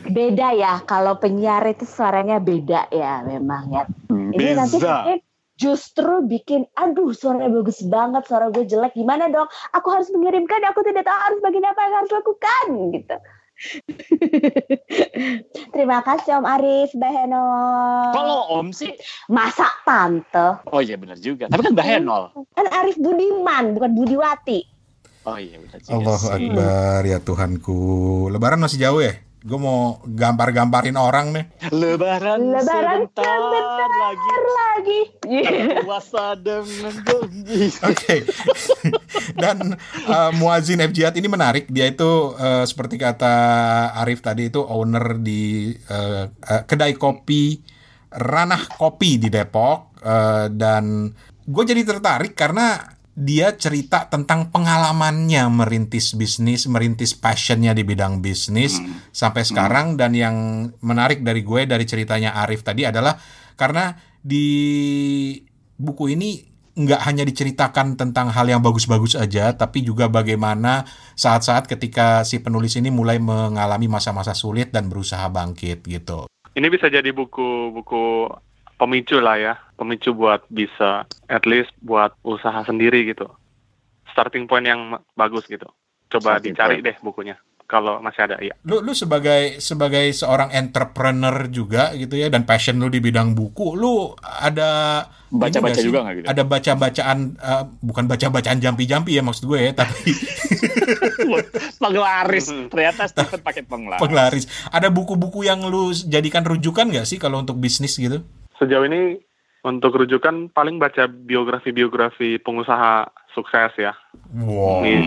Beda 0.08 0.56
ya, 0.56 0.80
kalau 0.88 1.20
penyiar 1.20 1.68
itu 1.68 1.84
suaranya 1.84 2.40
beda 2.40 2.88
ya 2.96 3.28
memang 3.28 3.74
ya. 3.74 3.84
Ini 4.08 4.56
nanti 4.56 4.80
Beza. 4.80 4.88
mungkin 5.04 5.20
justru 5.60 6.14
bikin, 6.26 6.66
aduh 6.74 7.12
suaranya 7.12 7.52
bagus 7.52 7.84
banget, 7.86 8.24
suara 8.26 8.48
gue 8.50 8.64
jelek, 8.66 8.96
gimana 8.96 9.28
dong? 9.28 9.52
Aku 9.76 9.92
harus 9.92 10.08
mengirimkan, 10.10 10.64
aku 10.66 10.82
tidak 10.88 11.04
tahu 11.06 11.20
harus 11.20 11.40
bagian 11.44 11.68
apa 11.68 11.82
yang 11.84 11.96
harus 12.00 12.12
lakukan 12.16 12.66
gitu. 12.96 13.16
Terima 15.74 16.02
kasih 16.02 16.42
Om 16.42 16.46
Arif, 16.46 16.90
Mbak 16.98 17.12
Heno. 17.14 17.46
Kalau 18.12 18.40
Om 18.60 18.74
sih, 18.74 18.92
Masa 19.30 19.70
tante? 19.86 20.66
oh 20.68 20.82
iya 20.82 20.98
benar 20.98 21.18
juga. 21.22 21.48
Tapi 21.48 21.62
kan 21.70 21.74
Mbak 21.74 21.88
Henol. 21.88 22.24
Kan 22.58 22.68
Arif 22.74 22.98
Budiman, 22.98 23.78
bukan 23.78 23.92
Budiwati. 23.96 24.60
Oh 25.30 25.38
iya 25.38 25.62
benar 25.62 25.78
juga 25.86 25.94
Allahu. 26.02 26.28
Akbar 26.34 27.02
ya 27.06 27.18
Tuhanku. 27.22 27.80
Lebaran 28.34 28.58
masih 28.58 28.82
jauh 28.82 29.06
ya? 29.06 29.14
Gue 29.42 29.58
mau 29.58 29.98
gampar-gamparin 30.06 30.94
orang 30.94 31.34
nih. 31.34 31.46
Lebaran, 31.74 32.54
Lebaran 32.54 33.10
sebentar, 33.10 33.26
sebentar 33.26 33.92
lagi. 33.98 34.32
lagi. 34.54 35.02
Puasa 35.82 36.26
dengan 36.38 36.96
janji. 37.02 37.62
Oke. 37.82 38.16
Dan 39.42 39.74
uh, 40.06 40.32
Muazin 40.38 40.86
Fjiat 40.86 41.18
ini 41.18 41.26
menarik. 41.26 41.66
Dia 41.74 41.90
itu 41.90 42.38
uh, 42.38 42.62
seperti 42.70 43.02
kata 43.02 43.34
Arif 43.98 44.22
tadi 44.22 44.54
itu 44.54 44.62
owner 44.62 45.18
di 45.18 45.74
uh, 45.90 46.30
uh, 46.30 46.62
kedai 46.70 46.94
kopi 46.94 47.58
Ranah 48.12 48.78
Kopi 48.78 49.18
di 49.18 49.30
Depok 49.32 49.92
Uh, 50.02 50.50
dan 50.50 51.14
gue 51.46 51.64
jadi 51.64 51.86
tertarik 51.86 52.34
karena 52.34 52.98
dia 53.22 53.54
cerita 53.54 54.10
tentang 54.10 54.50
pengalamannya 54.50 55.46
merintis 55.54 56.18
bisnis, 56.18 56.66
merintis 56.66 57.14
passionnya 57.14 57.78
di 57.78 57.86
bidang 57.86 58.18
bisnis 58.18 58.82
sampai 59.14 59.46
sekarang. 59.46 59.94
Dan 59.94 60.18
yang 60.18 60.36
menarik 60.82 61.22
dari 61.22 61.46
gue 61.46 61.70
dari 61.70 61.86
ceritanya 61.86 62.34
Arif 62.42 62.66
tadi 62.66 62.82
adalah 62.90 63.14
karena 63.54 63.94
di 64.18 64.48
buku 65.78 66.18
ini 66.18 66.50
nggak 66.72 67.02
hanya 67.06 67.22
diceritakan 67.28 68.00
tentang 68.00 68.34
hal 68.34 68.48
yang 68.50 68.64
bagus-bagus 68.64 69.14
aja, 69.20 69.54
tapi 69.54 69.86
juga 69.86 70.10
bagaimana 70.10 70.88
saat-saat 71.14 71.70
ketika 71.70 72.26
si 72.26 72.42
penulis 72.42 72.74
ini 72.80 72.90
mulai 72.90 73.22
mengalami 73.22 73.86
masa-masa 73.86 74.34
sulit 74.34 74.74
dan 74.74 74.90
berusaha 74.90 75.28
bangkit 75.30 75.86
gitu. 75.86 76.26
Ini 76.58 76.68
bisa 76.72 76.90
jadi 76.90 77.12
buku-buku 77.14 78.34
pemicu 78.82 79.22
lah 79.22 79.38
ya, 79.38 79.54
pemicu 79.78 80.10
buat 80.18 80.42
bisa 80.50 81.06
at 81.30 81.46
least 81.46 81.70
buat 81.86 82.18
usaha 82.26 82.66
sendiri 82.66 83.06
gitu. 83.14 83.30
Starting 84.10 84.50
point 84.50 84.66
yang 84.66 84.98
bagus 85.14 85.46
gitu. 85.46 85.70
Coba 86.10 86.42
Starting 86.42 86.58
dicari 86.58 86.76
point. 86.82 86.86
deh 86.90 86.98
bukunya 87.06 87.38
kalau 87.72 88.04
masih 88.04 88.28
ada 88.28 88.36
ya. 88.44 88.52
Lu 88.68 88.84
lu 88.84 88.92
sebagai 88.92 89.64
sebagai 89.64 90.12
seorang 90.12 90.52
entrepreneur 90.52 91.48
juga 91.48 91.96
gitu 91.96 92.20
ya 92.20 92.28
dan 92.28 92.44
passion 92.44 92.76
lu 92.84 92.92
di 92.92 93.00
bidang 93.00 93.32
buku, 93.32 93.80
lu 93.80 94.12
ada 94.20 95.08
Baca-baca 95.32 95.80
sih? 95.80 95.88
juga 95.88 96.04
nggak 96.04 96.16
gitu? 96.20 96.28
Ada 96.28 96.44
baca-bacaan 96.44 97.18
eh, 97.40 97.64
bukan 97.80 98.04
baca-bacaan 98.12 98.60
jampi-jampi 98.60 99.16
ya 99.16 99.24
maksud 99.24 99.48
gue 99.48 99.72
ya, 99.72 99.72
tapi 99.72 100.12
Penglaris. 101.82 102.52
Hmm. 102.52 102.68
Ternyata 102.68 103.08
Stephen 103.08 103.40
pakai 103.40 103.64
penglaris. 103.64 104.04
penglaris. 104.04 104.46
Ada 104.68 104.92
buku-buku 104.92 105.48
yang 105.48 105.64
lu 105.72 105.96
jadikan 105.96 106.44
rujukan 106.44 106.92
nggak 106.92 107.08
sih 107.08 107.16
kalau 107.16 107.40
untuk 107.40 107.56
bisnis 107.56 107.96
gitu? 107.96 108.28
Sejauh 108.62 108.86
ini 108.86 109.18
untuk 109.66 109.98
rujukan 109.98 110.54
paling 110.54 110.78
baca 110.78 111.10
biografi-biografi 111.10 112.38
pengusaha 112.38 113.10
sukses 113.34 113.74
ya. 113.78 113.98
Wow. 114.38 114.86
Nih, 114.86 115.02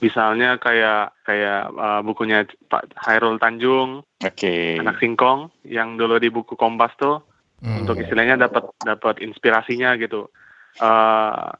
misalnya 0.00 0.56
kayak 0.56 1.12
kayak 1.28 1.68
uh, 1.76 2.00
bukunya 2.00 2.48
Pak 2.72 2.96
Hairul 3.04 3.36
Tanjung, 3.36 4.00
Oke. 4.24 4.80
anak 4.80 4.96
singkong 4.96 5.52
yang 5.68 6.00
dulu 6.00 6.16
di 6.16 6.32
buku 6.32 6.56
Kompas 6.56 6.96
tuh 6.96 7.20
Hmm. 7.58 7.82
untuk 7.82 7.98
istilahnya 7.98 8.38
dapat 8.38 8.70
dapat 8.86 9.18
inspirasinya 9.18 9.98
gitu. 9.98 10.30
Eh, 10.78 11.50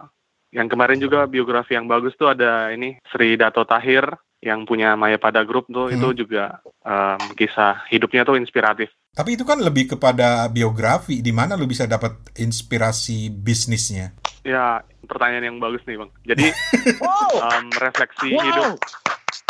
yang 0.55 0.71
kemarin 0.71 1.03
juga 1.03 1.27
biografi 1.27 1.75
yang 1.75 1.91
bagus 1.91 2.15
tuh 2.15 2.31
ada 2.31 2.71
ini 2.71 2.97
Sri 3.11 3.35
Dato 3.35 3.67
Tahir 3.67 4.07
yang 4.39 4.63
punya 4.63 4.95
Mayapada 4.95 5.43
Group 5.43 5.67
tuh 5.67 5.91
Hmm. 5.91 5.97
itu 5.99 6.23
juga 6.23 6.63
em, 6.81 7.19
kisah 7.35 7.85
hidupnya 7.89 8.23
tuh 8.23 8.35
inspiratif. 8.35 8.89
Tapi 9.11 9.35
itu 9.35 9.43
kan 9.43 9.59
lebih 9.59 9.91
kepada 9.91 10.47
biografi, 10.47 11.19
di 11.19 11.31
mana 11.31 11.53
lu 11.53 11.67
bisa 11.67 11.85
dapat 11.85 12.15
inspirasi 12.35 13.29
bisnisnya. 13.29 14.15
Ya 14.43 14.81
pertanyaan 15.05 15.49
yang 15.49 15.59
bagus 15.59 15.83
nih 15.85 15.99
bang. 15.99 16.11
Jadi 16.25 16.47
Wow. 17.03 17.33
em, 17.51 17.67
refleksi 17.75 18.31
Wow. 18.31 18.45
hidup, 18.45 18.79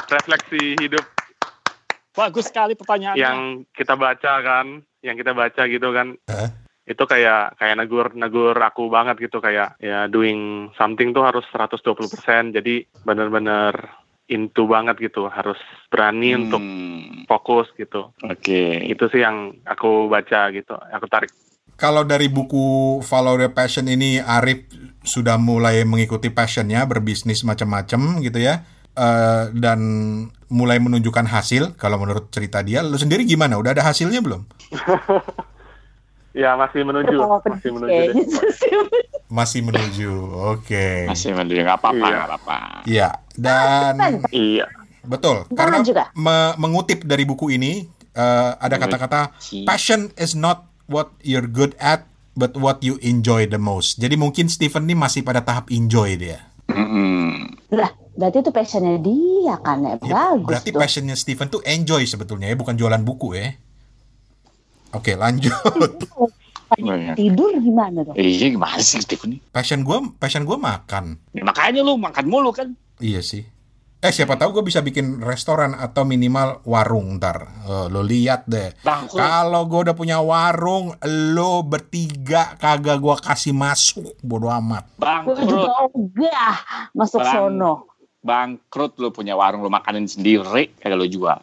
refleksi 0.09 0.63
hidup 0.79 1.05
Bagus 2.11 2.51
sekali 2.51 2.75
pertanyaannya. 2.75 3.21
yang 3.21 3.39
kita 3.71 3.95
baca 3.95 4.33
kan, 4.41 4.67
yang 5.01 5.15
kita 5.15 5.31
baca 5.33 5.63
gitu 5.65 5.89
kan. 5.93 6.19
Hah? 6.27 6.51
Itu 6.83 7.05
kayak 7.05 7.55
kayak 7.55 7.77
negur 7.77 8.11
negur 8.13 8.57
aku 8.57 8.89
banget 8.89 9.21
gitu 9.21 9.39
kayak 9.39 9.77
ya 9.79 10.09
doing 10.09 10.73
something 10.75 11.13
tuh 11.13 11.23
harus 11.23 11.45
120%. 11.53 12.51
Jadi 12.51 12.89
benar-benar 13.05 13.77
into 14.29 14.69
banget 14.69 15.11
gitu, 15.11 15.27
harus 15.29 15.57
berani 15.89 16.37
Hmm, 16.37 16.41
untuk 16.47 16.63
fokus 17.27 17.67
gitu. 17.75 18.13
Oke. 18.25 18.85
Itu 18.87 19.09
sih 19.09 19.25
yang 19.25 19.57
aku 19.65 20.07
baca 20.07 20.53
gitu, 20.53 20.77
aku 20.77 21.07
tarik. 21.09 21.33
Kalau 21.79 22.03
dari 22.03 22.27
buku 22.27 22.99
Follow 23.07 23.39
Your 23.39 23.55
Passion 23.55 23.87
ini 23.87 24.19
Arif 24.19 24.67
sudah 25.07 25.39
mulai 25.39 25.87
mengikuti 25.87 26.29
passionnya 26.29 26.83
berbisnis 26.85 27.47
macam-macam 27.47 28.19
gitu 28.21 28.43
ya 28.43 28.67
Eh, 28.99 29.45
dan 29.55 29.79
mulai 30.51 30.83
menunjukkan 30.83 31.23
hasil 31.31 31.79
kalau 31.79 32.03
menurut 32.03 32.35
cerita 32.35 32.67
dia 32.67 32.83
lu 32.83 32.99
sendiri 32.99 33.23
gimana 33.23 33.55
udah 33.55 33.71
ada 33.71 33.87
hasilnya 33.87 34.19
belum 34.19 34.43
Ya 36.35 36.55
masih 36.59 36.83
menuju, 36.87 37.15
masih 37.47 37.71
menuju 37.79 37.99
deh. 38.15 38.15
Sih. 39.29 39.31
masih 39.31 39.61
menuju 39.63 40.13
oke 40.51 40.89
Masih 41.07 41.31
mending 41.31 41.61
nggak 41.61 41.77
apa-apa, 41.77 42.01
Iya. 42.01 42.17
nggak 42.17 42.27
apa-apa. 42.27 42.59
Iya 42.83 43.09
dan 43.35 43.95
Iya. 44.29 44.67
betul 45.03 45.45
karena 45.51 45.79
juga. 45.81 46.09
me- 46.13 46.57
mengutip 46.57 47.05
dari 47.05 47.23
buku 47.23 47.51
ini 47.51 47.85
eh, 48.11 48.51
ada 48.55 48.77
kata-kata 48.77 49.37
passion 49.63 50.09
is 50.15 50.33
not 50.33 50.65
what 50.87 51.13
you're 51.21 51.47
good 51.47 51.77
at 51.79 52.09
but 52.33 52.55
what 52.55 52.81
you 52.81 52.97
enjoy 52.99 53.45
the 53.45 53.57
most 53.57 53.97
jadi 53.97 54.15
mungkin 54.15 54.49
Stephen 54.49 54.85
ini 54.85 54.95
masih 54.95 55.21
pada 55.21 55.41
tahap 55.41 55.69
enjoy 55.69 56.17
dia 56.17 56.49
Mm-mm. 56.69 57.49
Lah, 57.71 57.89
berarti 58.15 58.41
itu 58.41 58.49
passionnya 58.49 58.97
dia 58.97 59.57
kan 59.59 59.81
ya. 59.81 59.97
Ya, 59.99 60.33
Bagus 60.33 60.45
berarti 60.47 60.71
dong. 60.71 60.81
passionnya 60.81 61.13
Steven 61.15 61.49
tuh 61.49 61.61
enjoy 61.63 62.05
sebetulnya 62.05 62.45
ya, 62.47 62.57
bukan 62.57 62.77
jualan 62.77 63.01
buku 63.01 63.33
ya. 63.33 63.57
Oke, 64.91 65.13
lanjut. 65.15 65.53
Tidur 67.17 67.57
gimana 67.63 68.05
dong? 68.05 68.15
Iya 68.19 68.53
gimana 68.53 68.81
sih 68.81 69.01
Stephen 69.01 69.37
nih? 69.37 69.41
passion 69.49 69.81
gua, 69.87 70.05
passion 70.21 70.45
gua 70.45 70.61
makan. 70.61 71.17
Ya, 71.33 71.43
makanya 71.47 71.81
lu 71.81 71.97
makan 71.97 72.29
mulu 72.29 72.53
kan? 72.53 72.77
Iya 73.01 73.25
sih. 73.25 73.47
Eh 73.99 74.15
siapa 74.15 74.39
tahu 74.39 74.55
gue 74.55 74.71
bisa 74.71 74.79
bikin 74.79 75.19
restoran 75.19 75.75
atau 75.75 76.07
minimal 76.07 76.63
warung 76.63 77.19
ntar. 77.19 77.51
Eh, 77.67 77.87
lo 77.91 78.07
lihat 78.07 78.47
deh. 78.47 78.71
Kalau 79.11 79.67
gue 79.67 79.91
udah 79.91 79.97
punya 79.99 80.23
warung, 80.23 80.95
lo 81.35 81.67
bertiga 81.67 82.55
kagak 82.63 83.03
gua 83.03 83.19
kasih 83.19 83.51
masuk. 83.51 84.15
Bodoh 84.23 84.55
amat. 84.55 84.87
Gue 84.95 85.03
Bangkrut. 85.03 85.51
juga 85.51 85.71
ogah 85.91 86.57
masuk 86.95 87.27
Bang. 87.27 87.35
sono. 87.35 87.75
Bangkrut 88.23 89.03
lu 89.03 89.11
punya 89.11 89.35
warung 89.35 89.67
lu 89.67 89.71
makanin 89.71 90.07
sendiri 90.07 90.71
kayak 90.79 90.95
lu 90.95 91.11
jual. 91.11 91.43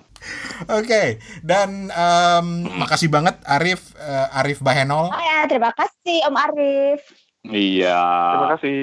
Oke, 0.72 1.20
dan 1.44 1.92
em, 1.92 2.48
makasih 2.80 3.12
banget 3.12 3.36
Arif, 3.44 3.92
eh, 4.00 4.40
Arif 4.40 4.64
Bahenol. 4.64 5.12
Oh 5.12 5.24
ya, 5.24 5.46
terima 5.46 5.72
kasih 5.76 6.18
Om 6.32 6.36
Arif. 6.36 7.02
Iya. 7.46 8.02
Terima 8.34 8.50
kasih. 8.58 8.82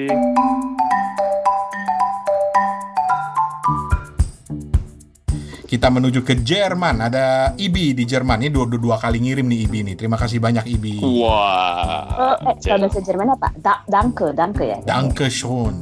kita 5.73 5.89
menuju 5.89 6.21
ke 6.21 6.37
Jerman. 6.37 7.01
Ada 7.01 7.57
Ibi 7.57 7.97
di 7.97 8.05
Jerman. 8.05 8.45
Ini 8.45 8.53
dua, 8.53 8.69
dua, 8.69 8.77
dua 8.77 8.97
kali 9.01 9.17
ngirim 9.17 9.49
nih 9.49 9.65
Ibi 9.65 9.79
nih. 9.89 9.95
Terima 9.97 10.21
kasih 10.21 10.37
banyak 10.37 10.69
Ibi. 10.69 11.01
Wah. 11.01 12.05
Oh, 12.13 12.35
eh, 12.45 12.55
kalau 12.61 12.85
bahasa 12.85 13.01
Jerman 13.01 13.33
apa? 13.33 13.49
Da 13.57 13.81
danke, 13.89 14.37
danke 14.37 14.69
ya. 14.69 14.77
Danke 14.85 15.33
schön. 15.33 15.73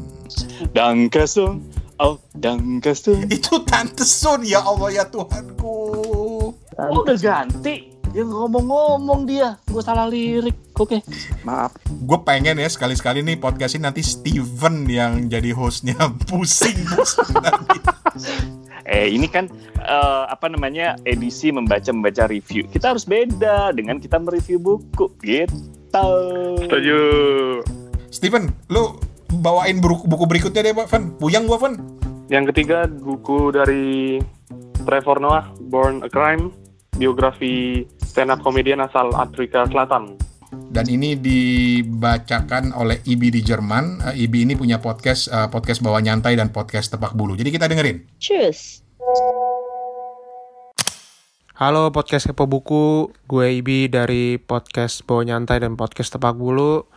Danke 0.71 1.28
schön. 1.28 1.81
Oh, 2.02 2.18
danke 2.34 2.98
schön. 2.98 3.30
Itu 3.30 3.62
Tante 3.62 4.02
Sun 4.02 4.42
ya 4.42 4.66
Allah 4.66 4.90
ya 4.90 5.06
Tuhanku. 5.06 5.78
Oh, 6.74 6.98
udah 7.06 7.14
ganti. 7.14 7.94
Dia 8.10 8.26
ngomong-ngomong 8.26 9.30
dia. 9.30 9.62
Gue 9.70 9.86
salah 9.86 10.10
lirik. 10.10 10.58
Oke. 10.82 11.06
Maaf. 11.46 11.78
Gue 11.86 12.18
pengen 12.26 12.58
ya 12.58 12.66
sekali-sekali 12.66 13.22
nih 13.22 13.38
podcast 13.38 13.78
ini 13.78 13.86
nanti 13.86 14.02
Steven 14.02 14.90
yang 14.90 15.30
jadi 15.30 15.54
hostnya 15.54 15.94
pusing. 16.28 16.82
Eh 18.90 19.14
ini 19.14 19.30
kan 19.30 19.46
eh, 19.78 20.24
apa 20.26 20.50
namanya 20.50 20.98
edisi 21.06 21.54
membaca 21.54 21.94
membaca 21.94 22.26
review. 22.26 22.66
Kita 22.66 22.98
harus 22.98 23.06
beda 23.06 23.78
dengan 23.78 24.02
kita 24.02 24.18
mereview 24.18 24.58
buku 24.58 25.06
gitu. 25.22 25.54
Setuju. 26.66 27.00
Steven, 28.10 28.50
lu 28.74 28.98
bawain 29.39 29.80
buku, 29.80 30.04
buku 30.04 30.26
berikutnya 30.28 30.62
deh, 30.67 30.76
Pak 30.76 30.88
Van. 30.91 31.04
Puyang 31.15 31.48
gua, 31.48 31.56
Van. 31.56 31.80
Yang 32.28 32.52
ketiga 32.52 32.88
buku 32.88 33.56
dari 33.56 34.20
Trevor 34.84 35.24
Noah, 35.24 35.48
Born 35.72 36.04
a 36.04 36.10
Crime, 36.12 36.52
biografi 37.00 37.88
stand 38.04 38.32
up 38.32 38.44
komedian 38.44 38.84
asal 38.84 39.15
Afrika 39.15 39.63
Selatan. 39.72 40.20
Dan 40.52 40.88
ini 40.91 41.15
dibacakan 41.15 42.76
oleh 42.76 43.00
Ibi 43.08 43.32
di 43.32 43.39
Jerman. 43.44 44.12
Eh, 44.12 44.28
Ibi 44.28 44.44
ini 44.44 44.54
punya 44.60 44.84
podcast 44.84 45.32
eh, 45.32 45.48
podcast 45.48 45.80
bawa 45.80 46.04
nyantai 46.04 46.36
dan 46.36 46.52
podcast 46.52 46.91
tepak 46.91 47.15
bulu. 47.15 47.39
Jadi 47.39 47.56
kita 47.56 47.72
dengerin. 47.72 48.04
Cheers. 48.20 48.84
Halo 51.62 51.94
podcast 51.94 52.26
Kepo 52.26 52.50
Buku, 52.50 53.13
gue 53.30 53.48
Ibi 53.62 53.86
dari 53.86 54.41
podcast 54.41 55.06
Bawa 55.06 55.22
Nyantai 55.22 55.62
dan 55.62 55.78
podcast 55.78 56.10
Tepak 56.10 56.34
Bulu. 56.34 56.89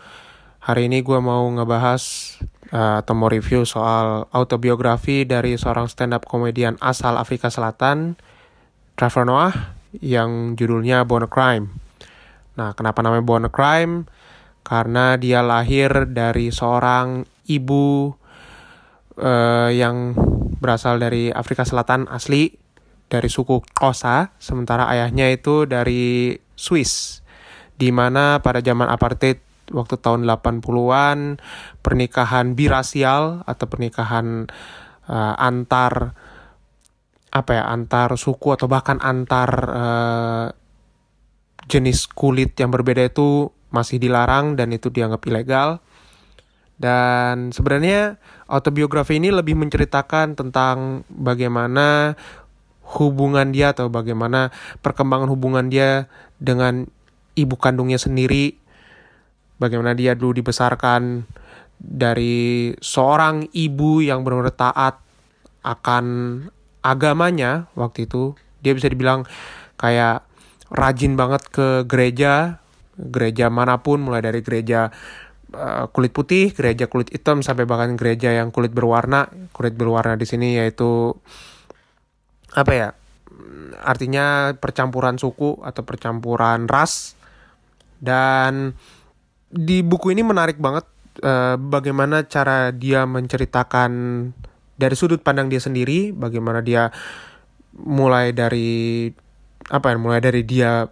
Hari 0.65 0.89
ini 0.89 1.05
gue 1.05 1.21
mau 1.21 1.45
ngebahas 1.53 2.01
uh, 2.73 3.05
atau 3.05 3.13
mau 3.13 3.29
review 3.29 3.69
soal 3.69 4.25
autobiografi 4.33 5.29
dari 5.29 5.61
seorang 5.61 5.93
stand 5.93 6.17
up 6.17 6.25
komedian 6.25 6.81
asal 6.81 7.21
Afrika 7.21 7.53
Selatan, 7.53 8.17
Trevor 8.97 9.29
Noah, 9.29 9.77
yang 10.01 10.57
judulnya 10.57 11.05
Born 11.05 11.29
a 11.29 11.31
Crime. 11.31 11.69
Nah, 12.57 12.73
kenapa 12.73 13.05
namanya 13.05 13.29
Born 13.29 13.45
a 13.45 13.53
Crime? 13.53 14.09
Karena 14.65 15.21
dia 15.21 15.45
lahir 15.45 16.09
dari 16.09 16.49
seorang 16.49 17.29
ibu 17.45 18.17
uh, 19.21 19.69
yang 19.69 20.17
berasal 20.65 20.97
dari 20.97 21.29
Afrika 21.29 21.69
Selatan 21.69 22.09
asli, 22.09 22.57
dari 23.13 23.29
suku 23.29 23.61
Kosa, 23.77 24.33
sementara 24.41 24.89
ayahnya 24.89 25.29
itu 25.29 25.69
dari 25.69 26.41
Swiss, 26.57 27.21
di 27.77 27.93
mana 27.93 28.41
pada 28.41 28.65
zaman 28.65 28.89
apartheid 28.89 29.44
waktu 29.73 29.97
tahun 29.97 30.29
80-an 30.29 31.41
pernikahan 31.81 32.53
birasial 32.53 33.47
atau 33.49 33.67
pernikahan 33.71 34.51
uh, 35.09 35.35
antar 35.41 36.13
apa 37.35 37.51
ya 37.51 37.65
antar 37.67 38.15
suku 38.15 38.55
atau 38.55 38.71
bahkan 38.71 39.03
antar 39.03 39.51
uh, 39.73 40.47
jenis 41.67 42.07
kulit 42.13 42.55
yang 42.61 42.71
berbeda 42.71 43.09
itu 43.09 43.51
masih 43.75 43.99
dilarang 43.99 44.55
dan 44.55 44.71
itu 44.71 44.93
dianggap 44.93 45.27
ilegal. 45.27 45.83
Dan 46.75 47.55
sebenarnya 47.55 48.19
autobiografi 48.51 49.19
ini 49.19 49.31
lebih 49.31 49.55
menceritakan 49.59 50.35
tentang 50.35 51.07
bagaimana 51.11 52.19
hubungan 52.99 53.51
dia 53.51 53.73
atau 53.75 53.91
bagaimana 53.91 54.51
perkembangan 54.83 55.31
hubungan 55.31 55.67
dia 55.71 56.11
dengan 56.39 56.87
ibu 57.35 57.55
kandungnya 57.59 57.99
sendiri, 57.99 58.59
bagaimana 59.59 59.95
dia 59.95 60.19
dulu 60.19 60.41
dibesarkan 60.41 61.25
dari 61.79 62.73
seorang 62.79 63.51
ibu 63.53 64.01
yang 64.01 64.23
benar-benar 64.25 64.57
taat 64.57 64.95
akan 65.65 66.05
agamanya 66.85 67.69
waktu 67.77 68.09
itu. 68.09 68.37
Dia 68.65 68.73
bisa 68.77 68.89
dibilang 68.89 69.29
kayak 69.77 70.25
rajin 70.73 71.17
banget 71.17 71.45
ke 71.53 71.85
gereja, 71.85 72.61
gereja 72.97 73.53
mana 73.53 73.81
pun 73.81 74.01
mulai 74.01 74.25
dari 74.25 74.41
gereja 74.41 74.89
uh, 75.53 75.85
kulit 75.93 76.13
putih, 76.17 76.53
gereja 76.53 76.89
kulit 76.89 77.13
hitam 77.13 77.45
sampai 77.45 77.69
bahkan 77.69 77.97
gereja 77.97 78.33
yang 78.33 78.49
kulit 78.53 78.73
berwarna. 78.73 79.29
Kulit 79.53 79.77
berwarna 79.77 80.17
di 80.17 80.25
sini 80.29 80.57
yaitu 80.57 81.13
apa 82.55 82.73
ya 82.73 82.89
artinya 83.83 84.55
percampuran 84.57 85.19
suku 85.19 85.59
atau 85.61 85.83
percampuran 85.83 86.71
ras 86.71 87.19
dan 87.99 88.77
di 89.55 89.87
buku 89.87 90.11
ini 90.11 90.27
menarik 90.27 90.59
banget 90.59 90.83
uh, 91.23 91.55
bagaimana 91.55 92.27
cara 92.27 92.75
dia 92.75 93.07
menceritakan 93.07 93.93
dari 94.75 94.95
sudut 94.99 95.23
pandang 95.23 95.47
dia 95.47 95.63
sendiri 95.63 96.11
bagaimana 96.11 96.59
dia 96.59 96.91
mulai 97.79 98.35
dari 98.35 99.07
apa 99.71 99.95
ya 99.95 99.97
mulai 99.97 100.19
dari 100.19 100.43
dia 100.43 100.91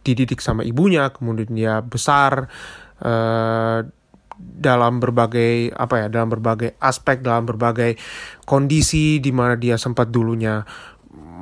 dididik 0.00 0.40
sama 0.40 0.64
ibunya 0.64 1.12
kemudian 1.12 1.52
dia 1.52 1.84
besar 1.84 2.48
uh, 3.04 3.84
dalam 4.40 4.96
berbagai 5.04 5.76
apa 5.76 5.94
ya 6.00 6.06
dalam 6.08 6.32
berbagai 6.32 6.80
aspek 6.80 7.20
dalam 7.20 7.44
berbagai 7.44 8.00
kondisi 8.48 9.20
di 9.20 9.28
mana 9.28 9.60
dia 9.60 9.76
sempat 9.76 10.08
dulunya 10.08 10.64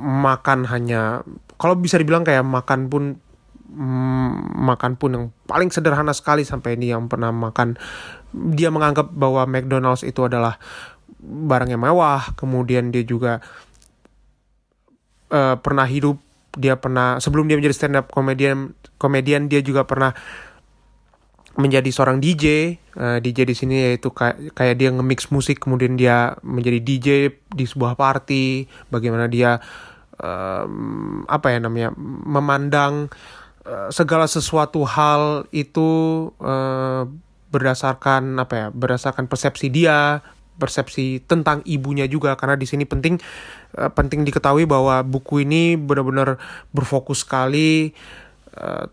makan 0.02 0.66
hanya 0.66 1.22
kalau 1.54 1.78
bisa 1.78 1.94
dibilang 1.94 2.26
kayak 2.26 2.42
makan 2.42 2.90
pun 2.90 3.22
mm, 3.78 4.58
makan 4.58 4.98
pun 4.98 5.10
yang 5.14 5.24
paling 5.46 5.70
sederhana 5.70 6.10
sekali 6.10 6.42
sampai 6.42 6.74
ini 6.74 6.90
yang 6.90 7.06
pernah 7.06 7.30
makan. 7.30 7.78
Dia 8.34 8.74
menganggap 8.74 9.14
bahwa 9.14 9.46
McDonald's 9.46 10.02
itu 10.02 10.26
adalah 10.26 10.58
barang 11.22 11.70
yang 11.70 11.82
mewah 11.82 12.34
kemudian 12.38 12.94
dia 12.94 13.02
juga 13.02 13.42
uh, 15.34 15.56
pernah 15.58 15.86
hidup 15.88 16.20
dia 16.54 16.78
pernah 16.78 17.18
sebelum 17.18 17.50
dia 17.50 17.58
menjadi 17.58 17.74
stand 17.74 17.98
up 17.98 18.06
komedian 18.10 18.74
komedian 18.96 19.50
dia 19.50 19.60
juga 19.60 19.84
pernah 19.84 20.14
menjadi 21.58 21.90
seorang 21.90 22.22
DJ 22.22 22.78
uh, 22.94 23.18
DJ 23.18 23.50
di 23.50 23.54
sini 23.58 23.76
yaitu 23.90 24.14
kayak 24.14 24.54
kayak 24.54 24.78
dia 24.78 24.94
nge-mix 24.94 25.34
musik 25.34 25.58
kemudian 25.58 25.98
dia 25.98 26.38
menjadi 26.46 26.78
DJ 26.78 27.08
di 27.50 27.64
sebuah 27.66 27.98
party 27.98 28.70
bagaimana 28.94 29.26
dia 29.26 29.58
um, 30.22 31.26
apa 31.26 31.50
ya 31.50 31.58
namanya 31.58 31.90
memandang 31.98 33.10
segala 33.92 34.24
sesuatu 34.24 34.84
hal 34.88 35.44
itu 35.52 35.88
uh, 36.40 37.04
berdasarkan 37.48 38.36
apa 38.40 38.54
ya 38.54 38.66
berdasarkan 38.72 39.28
persepsi 39.28 39.72
dia 39.72 40.20
persepsi 40.58 41.22
tentang 41.24 41.62
ibunya 41.64 42.04
juga 42.10 42.34
karena 42.34 42.58
di 42.58 42.66
sini 42.66 42.84
penting 42.84 43.20
uh, 43.78 43.90
penting 43.92 44.26
diketahui 44.26 44.66
bahwa 44.66 45.00
buku 45.06 45.46
ini 45.46 45.78
benar-benar 45.78 46.36
berfokus 46.74 47.22
sekali 47.22 47.94
uh, 48.58 48.90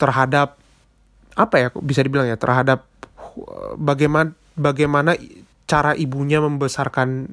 terhadap 0.00 0.56
apa 1.36 1.56
ya 1.56 1.68
bisa 1.78 2.00
dibilang 2.02 2.26
ya 2.26 2.40
terhadap 2.40 2.88
bagaimana 3.78 4.34
bagaimana 4.58 5.14
cara 5.70 5.94
ibunya 5.94 6.42
membesarkan 6.42 7.30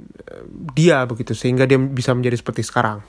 dia 0.78 1.02
begitu 1.10 1.34
sehingga 1.34 1.66
dia 1.66 1.82
bisa 1.82 2.14
menjadi 2.14 2.38
seperti 2.38 2.62
sekarang. 2.62 3.02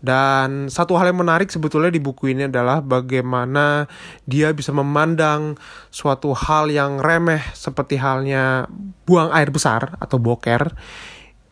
Dan 0.00 0.72
satu 0.72 0.96
hal 0.96 1.12
yang 1.12 1.20
menarik 1.20 1.52
sebetulnya 1.52 1.92
di 1.92 2.00
buku 2.00 2.32
ini 2.32 2.48
adalah 2.48 2.80
bagaimana 2.80 3.84
dia 4.24 4.48
bisa 4.56 4.72
memandang 4.72 5.60
suatu 5.92 6.32
hal 6.32 6.72
yang 6.72 7.04
remeh 7.04 7.44
seperti 7.52 8.00
halnya 8.00 8.64
buang 9.04 9.28
air 9.36 9.52
besar 9.52 10.00
atau 10.00 10.16
boker 10.16 10.72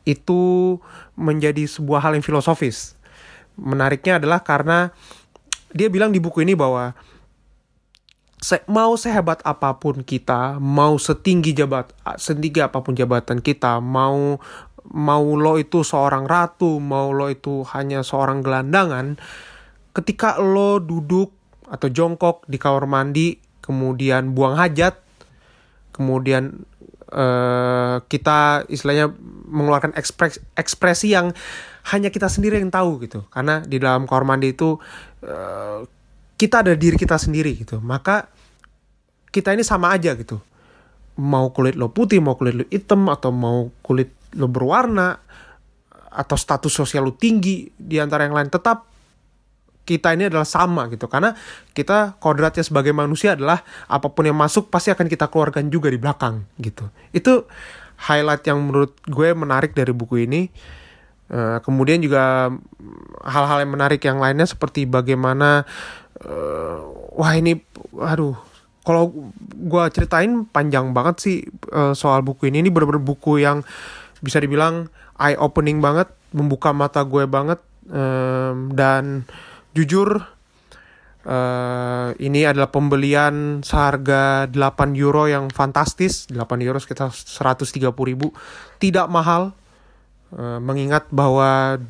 itu 0.08 0.76
menjadi 1.12 1.68
sebuah 1.68 2.08
hal 2.08 2.16
yang 2.16 2.24
filosofis. 2.24 2.96
Menariknya 3.60 4.16
adalah 4.16 4.40
karena 4.40 4.96
dia 5.68 5.92
bilang 5.92 6.08
di 6.08 6.16
buku 6.16 6.40
ini 6.40 6.56
bahwa 6.56 6.96
mau 8.70 8.94
sehebat 8.94 9.42
apa 9.42 9.76
pun 9.76 10.00
kita, 10.00 10.56
mau 10.62 10.96
setinggi 10.96 11.52
jabat, 11.52 11.90
setinggi 12.16 12.62
apa 12.62 12.80
pun 12.80 12.94
jabatan 12.94 13.42
kita, 13.42 13.82
mau 13.82 14.38
mau 14.92 15.36
lo 15.36 15.60
itu 15.60 15.84
seorang 15.84 16.24
ratu, 16.24 16.80
mau 16.80 17.12
lo 17.12 17.28
itu 17.28 17.64
hanya 17.76 18.00
seorang 18.00 18.40
gelandangan, 18.40 19.20
ketika 19.92 20.40
lo 20.40 20.80
duduk 20.80 21.32
atau 21.68 21.88
jongkok 21.92 22.48
di 22.48 22.56
kamar 22.56 22.88
mandi, 22.88 23.36
kemudian 23.60 24.32
buang 24.32 24.56
hajat, 24.56 24.96
kemudian 25.92 26.64
uh, 27.12 28.00
kita 28.08 28.64
istilahnya 28.72 29.12
mengeluarkan 29.48 29.92
ekspresi, 29.92 30.40
ekspresi 30.56 31.12
yang 31.12 31.36
hanya 31.92 32.08
kita 32.08 32.28
sendiri 32.32 32.60
yang 32.60 32.72
tahu 32.72 33.00
gitu, 33.04 33.28
karena 33.28 33.60
di 33.60 33.76
dalam 33.76 34.08
kamar 34.08 34.24
mandi 34.24 34.56
itu 34.56 34.80
uh, 35.24 35.84
kita 36.40 36.64
ada 36.64 36.72
diri 36.72 36.96
kita 36.96 37.20
sendiri 37.20 37.52
gitu. 37.60 37.76
Maka 37.84 38.28
kita 39.28 39.52
ini 39.52 39.60
sama 39.60 39.92
aja 39.92 40.16
gitu 40.16 40.40
mau 41.18 41.50
kulit 41.50 41.74
lo 41.74 41.90
putih 41.90 42.22
mau 42.22 42.38
kulit 42.38 42.54
lo 42.54 42.64
hitam 42.70 43.10
atau 43.10 43.34
mau 43.34 43.74
kulit 43.82 44.14
lo 44.38 44.46
berwarna 44.46 45.18
atau 46.08 46.36
status 46.38 46.72
sosial 46.72 47.06
lu 47.06 47.14
tinggi 47.14 47.68
di 47.74 47.98
antara 47.98 48.24
yang 48.24 48.38
lain 48.38 48.50
tetap 48.50 48.88
kita 49.88 50.12
ini 50.12 50.28
adalah 50.28 50.44
sama 50.44 50.84
gitu. 50.92 51.08
Karena 51.08 51.32
kita 51.72 52.20
kodratnya 52.20 52.60
sebagai 52.60 52.92
manusia 52.92 53.32
adalah 53.32 53.64
apa 53.88 54.12
pun 54.12 54.28
yang 54.28 54.36
masuk 54.36 54.68
pasti 54.68 54.92
akan 54.92 55.08
kita 55.08 55.32
keluarkan 55.32 55.72
juga 55.72 55.88
di 55.88 55.96
belakang 55.96 56.44
gitu. 56.60 56.92
Itu 57.16 57.48
highlight 58.04 58.44
yang 58.44 58.60
menurut 58.60 58.92
gue 59.08 59.32
menarik 59.32 59.72
dari 59.72 59.96
buku 59.96 60.28
ini. 60.28 60.52
Eh, 61.28 61.58
kemudian 61.64 62.04
juga 62.04 62.52
hal-hal 63.24 63.64
yang 63.64 63.72
menarik 63.72 64.00
yang 64.04 64.20
lainnya 64.20 64.44
seperti 64.44 64.84
bagaimana 64.84 65.64
eh, 66.20 66.78
wah 67.16 67.32
ini 67.36 67.56
aduh 68.00 68.47
kalau 68.88 69.28
gua 69.68 69.92
ceritain 69.92 70.48
panjang 70.48 70.96
banget 70.96 71.16
sih 71.20 71.36
eh, 71.68 71.92
soal 71.92 72.24
buku 72.24 72.48
ini. 72.48 72.64
Ini 72.64 72.72
bener-bener 72.72 73.04
buku 73.04 73.44
yang 73.44 73.60
bisa 74.24 74.40
dibilang 74.40 74.88
eye 75.20 75.36
opening 75.36 75.84
banget 75.84 76.08
membuka 76.32 76.72
mata 76.72 77.04
gue 77.04 77.28
banget 77.28 77.60
Em, 77.88 78.68
dan 78.76 79.24
jujur 79.72 80.20
eh, 81.24 82.08
ini 82.20 82.44
adalah 82.44 82.68
pembelian 82.68 83.64
seharga 83.64 84.44
8 84.48 84.92
euro 84.96 85.24
yang 85.24 85.48
fantastis. 85.48 86.28
8 86.28 86.60
euro 86.64 86.76
sekitar 86.80 87.12
130 87.12 87.88
ribu. 88.04 88.32
Tidak 88.80 89.08
mahal 89.08 89.56
Eh, 90.28 90.60
mengingat 90.60 91.08
bahwa 91.08 91.80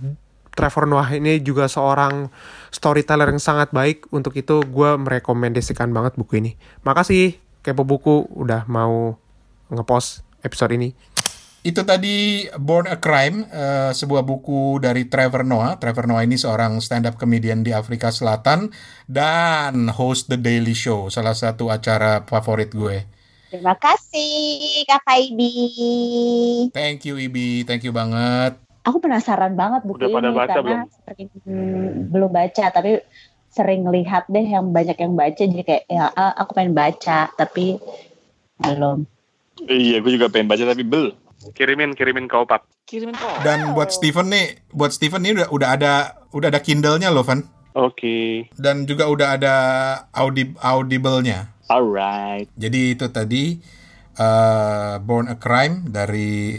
Trevor 0.59 0.91
Noah 0.91 1.15
ini 1.15 1.39
juga 1.39 1.71
seorang 1.71 2.27
storyteller 2.75 3.31
yang 3.31 3.39
sangat 3.39 3.71
baik 3.71 4.11
untuk 4.11 4.35
itu 4.35 4.59
gue 4.67 4.91
merekomendasikan 4.99 5.95
banget 5.95 6.19
buku 6.19 6.43
ini 6.43 6.59
makasih 6.83 7.39
kepo 7.63 7.87
buku 7.87 8.27
udah 8.35 8.67
mau 8.67 9.15
ngepost 9.71 10.27
episode 10.43 10.75
ini 10.75 10.91
Itu 11.59 11.83
tadi 11.83 12.47
Born 12.55 12.87
a 12.87 13.03
Crime, 13.03 13.45
eh, 13.51 13.91
sebuah 13.91 14.23
buku 14.23 14.79
dari 14.79 15.11
Trevor 15.11 15.43
Noah. 15.43 15.75
Trevor 15.77 16.07
Noah 16.07 16.23
ini 16.23 16.39
seorang 16.39 16.79
stand-up 16.79 17.19
comedian 17.19 17.67
di 17.67 17.75
Afrika 17.75 18.15
Selatan 18.15 18.71
dan 19.11 19.91
host 19.91 20.31
The 20.31 20.39
Daily 20.39 20.73
Show, 20.73 21.11
salah 21.11 21.35
satu 21.35 21.69
acara 21.69 22.23
favorit 22.31 22.71
gue. 22.71 23.05
Terima 23.51 23.75
kasih 23.75 24.87
Kakak 24.87 25.19
Ibi. 25.35 25.53
Thank 26.71 27.11
you 27.11 27.19
Ibi, 27.19 27.67
thank 27.67 27.83
you 27.83 27.91
banget. 27.91 28.68
Aku 28.89 29.05
penasaran 29.05 29.53
banget 29.53 29.85
buku 29.85 30.01
Udah 30.01 30.09
pada 30.17 30.29
ini 30.33 30.37
baca 30.37 30.49
karena 30.57 30.65
belum? 30.65 30.81
sering 31.05 31.29
hmm, 31.45 31.89
belum 32.09 32.31
baca 32.33 32.65
tapi 32.73 32.93
sering 33.53 33.83
lihat 33.85 34.25
deh 34.33 34.47
yang 34.49 34.73
banyak 34.73 34.97
yang 34.97 35.13
baca 35.13 35.43
jadi 35.45 35.65
kayak 35.65 35.85
ya 35.93 36.09
ah, 36.09 36.33
aku 36.41 36.57
pengen 36.57 36.73
baca 36.73 37.29
tapi 37.37 37.77
belum. 38.59 39.05
Iya, 39.69 39.99
gue 40.03 40.13
juga 40.15 40.31
pengen 40.31 40.49
baca 40.49 40.65
tapi 40.65 40.83
bel. 40.87 41.15
Kirimin, 41.55 41.95
kirimin 41.95 42.27
ke 42.27 42.35
Opat. 42.35 42.67
Kirimin 42.87 43.15
kok. 43.15 43.31
Dan 43.47 43.75
buat 43.75 43.95
Steven 43.95 44.27
nih, 44.27 44.59
buat 44.75 44.91
Steven 44.91 45.23
nih 45.23 45.33
udah 45.39 45.49
udah 45.55 45.69
ada 45.75 45.93
udah 46.35 46.49
ada 46.51 46.61
Kindle-nya 46.63 47.15
loh, 47.15 47.23
Van. 47.23 47.47
Oke. 47.79 48.51
Dan 48.59 48.89
juga 48.91 49.07
udah 49.07 49.39
ada 49.39 49.55
audi 50.11 50.51
audible-nya. 50.59 51.55
Alright. 51.71 52.51
Jadi 52.59 52.99
itu 52.99 53.07
tadi 53.13 53.55
eh, 54.19 54.95
Born 54.99 55.31
a 55.31 55.37
Crime 55.39 55.87
dari 55.87 56.59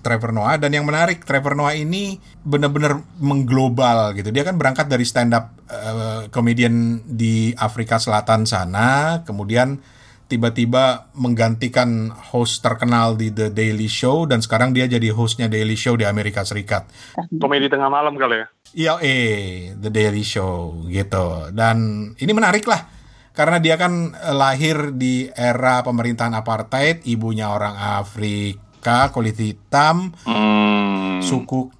Trevor 0.00 0.32
Noah 0.32 0.56
dan 0.56 0.72
yang 0.72 0.88
menarik 0.88 1.22
Trevor 1.28 1.58
Noah 1.58 1.76
ini 1.76 2.16
benar-benar 2.40 3.04
mengglobal 3.20 4.16
gitu. 4.16 4.32
Dia 4.32 4.44
kan 4.46 4.56
berangkat 4.56 4.88
dari 4.88 5.04
stand 5.04 5.36
up 5.36 5.52
eh, 5.68 6.30
comedian 6.32 7.04
di 7.04 7.52
Afrika 7.56 8.00
Selatan 8.00 8.48
sana, 8.48 9.20
kemudian 9.28 9.80
tiba-tiba 10.24 11.12
menggantikan 11.12 12.08
host 12.10 12.64
terkenal 12.64 13.14
di 13.14 13.28
The 13.28 13.52
Daily 13.52 13.86
Show 13.86 14.24
dan 14.24 14.40
sekarang 14.40 14.72
dia 14.72 14.88
jadi 14.88 15.12
hostnya 15.12 15.52
Daily 15.52 15.76
Show 15.76 16.00
di 16.00 16.08
Amerika 16.08 16.42
Serikat. 16.42 16.88
Komedi 17.36 17.68
tengah 17.68 17.92
malam 17.92 18.16
kali 18.16 18.40
ya? 18.40 18.46
Iya, 18.74 18.92
eh, 19.04 19.76
The 19.76 19.90
Daily 19.92 20.24
Show 20.24 20.88
gitu. 20.88 21.52
Dan 21.52 22.10
ini 22.16 22.32
menarik 22.32 22.64
lah. 22.64 22.88
Karena 23.34 23.58
dia 23.58 23.74
kan 23.76 24.14
eh, 24.14 24.34
lahir 24.34 24.96
di 24.96 25.28
era 25.28 25.84
pemerintahan 25.84 26.32
apartheid, 26.34 27.04
ibunya 27.04 27.52
orang 27.52 27.76
Afrika, 27.76 28.63
kulit 29.08 29.40
hitam, 29.40 30.12
Hmm. 30.28 31.24
suku 31.24 31.72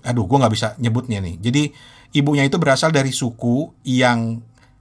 aduh 0.00 0.24
gue 0.24 0.38
nggak 0.40 0.54
bisa 0.56 0.68
nyebutnya 0.80 1.20
nih. 1.20 1.36
Jadi 1.36 1.62
ibunya 2.16 2.48
itu 2.48 2.56
berasal 2.56 2.88
dari 2.88 3.12
suku 3.12 3.84
yang 3.84 4.40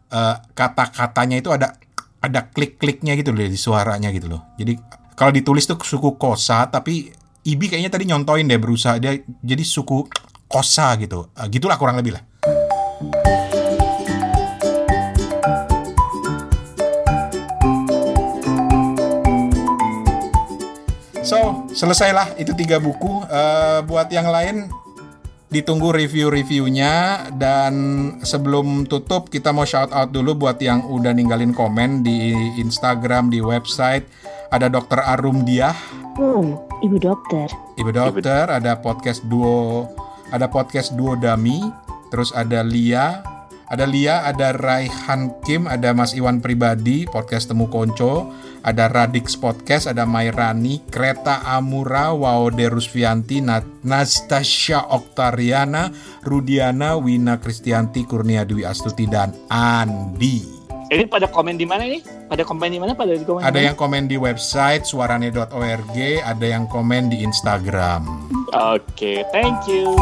eh, 0.09 0.35
kata-katanya 0.55 1.37
itu 1.37 1.51
ada 1.51 1.75
ada 2.19 2.47
klik-kliknya 2.49 3.13
gitu 3.19 3.35
loh 3.35 3.43
di 3.43 3.59
suaranya 3.59 4.09
gitu 4.15 4.31
loh. 4.31 4.41
Jadi 4.55 4.79
kalau 5.13 5.35
ditulis 5.35 5.67
tuh 5.67 5.77
suku 5.79 6.15
Kosa 6.15 6.71
tapi 6.71 7.11
Ibi 7.39 7.71
kayaknya 7.71 7.91
tadi 7.91 8.03
nyontoin 8.07 8.47
deh 8.47 8.59
berusaha 8.59 8.99
dia 8.99 9.15
jadi 9.21 9.63
suku 9.63 10.07
Kosa 10.47 10.95
gitu. 10.97 11.29
Eh, 11.35 11.47
gitulah 11.51 11.75
kurang 11.75 11.99
lebih 11.99 12.15
lah. 12.15 12.23
Selesailah 21.79 22.35
itu 22.35 22.51
tiga 22.59 22.75
buku. 22.83 23.23
Eh, 23.23 23.79
buat 23.87 24.11
yang 24.11 24.27
lain, 24.27 24.67
ditunggu 25.47 25.95
review-reviewnya. 25.95 27.27
Dan 27.39 27.73
sebelum 28.19 28.83
tutup, 28.83 29.31
kita 29.31 29.55
mau 29.55 29.63
shout 29.63 29.95
out 29.95 30.11
dulu 30.11 30.35
buat 30.35 30.59
yang 30.59 30.83
udah 30.83 31.15
ninggalin 31.15 31.55
komen 31.55 32.03
di 32.03 32.35
Instagram, 32.59 33.31
di 33.31 33.39
website. 33.39 34.03
Ada 34.51 34.67
Dokter 34.67 34.99
Arum 34.99 35.47
Diah, 35.47 35.77
Hmm, 36.19 36.59
Ibu 36.83 36.99
dokter. 36.99 37.47
Ibu 37.79 37.95
Dokter, 37.95 38.51
ada 38.51 38.75
podcast 38.83 39.23
duo, 39.23 39.87
ada 40.35 40.51
podcast 40.51 40.91
duo 40.91 41.15
Dami, 41.15 41.63
terus 42.11 42.35
ada 42.35 42.59
Lia, 42.59 43.23
ada 43.71 43.87
Lia, 43.87 44.27
ada 44.27 44.51
Raihan 44.51 45.31
Kim, 45.47 45.63
ada 45.63 45.95
Mas 45.95 46.11
Iwan 46.11 46.43
Pribadi, 46.43 47.07
podcast 47.07 47.47
Temu 47.47 47.71
Konco, 47.71 48.35
ada 48.63 48.91
Radix 48.91 49.35
Podcast, 49.35 49.87
ada 49.87 50.03
Mairani, 50.03 50.83
Kreta 50.87 51.43
Amura, 51.45 52.11
Waode 52.11 52.67
Rusvianti, 52.67 53.39
Na- 53.39 53.63
Nastasia 53.83 54.83
Oktariana, 54.91 55.91
Rudiana, 56.23 56.99
Wina 56.99 57.39
Kristianti, 57.39 58.03
Kurnia 58.03 58.43
Dwi 58.43 58.67
Astuti, 58.67 59.07
dan 59.07 59.35
Andi. 59.47 60.59
Ini 60.89 61.05
pada 61.05 61.29
komen 61.29 61.53
di 61.53 61.69
mana 61.69 61.85
nih? 61.85 62.01
Pada 62.25 62.41
komen 62.41 62.73
di 62.73 62.81
mana? 62.81 62.97
Pada 62.97 63.13
di 63.13 63.21
komen. 63.21 63.45
Ada 63.45 63.61
yang 63.61 63.77
komen 63.77 64.09
di 64.09 64.17
website 64.17 64.89
suarane.org, 64.89 65.97
ada 66.25 66.45
yang 66.45 66.65
komen 66.65 67.13
di 67.13 67.21
Instagram. 67.21 68.09
Oke, 68.57 69.21
thank 69.29 69.69
you. 69.69 69.93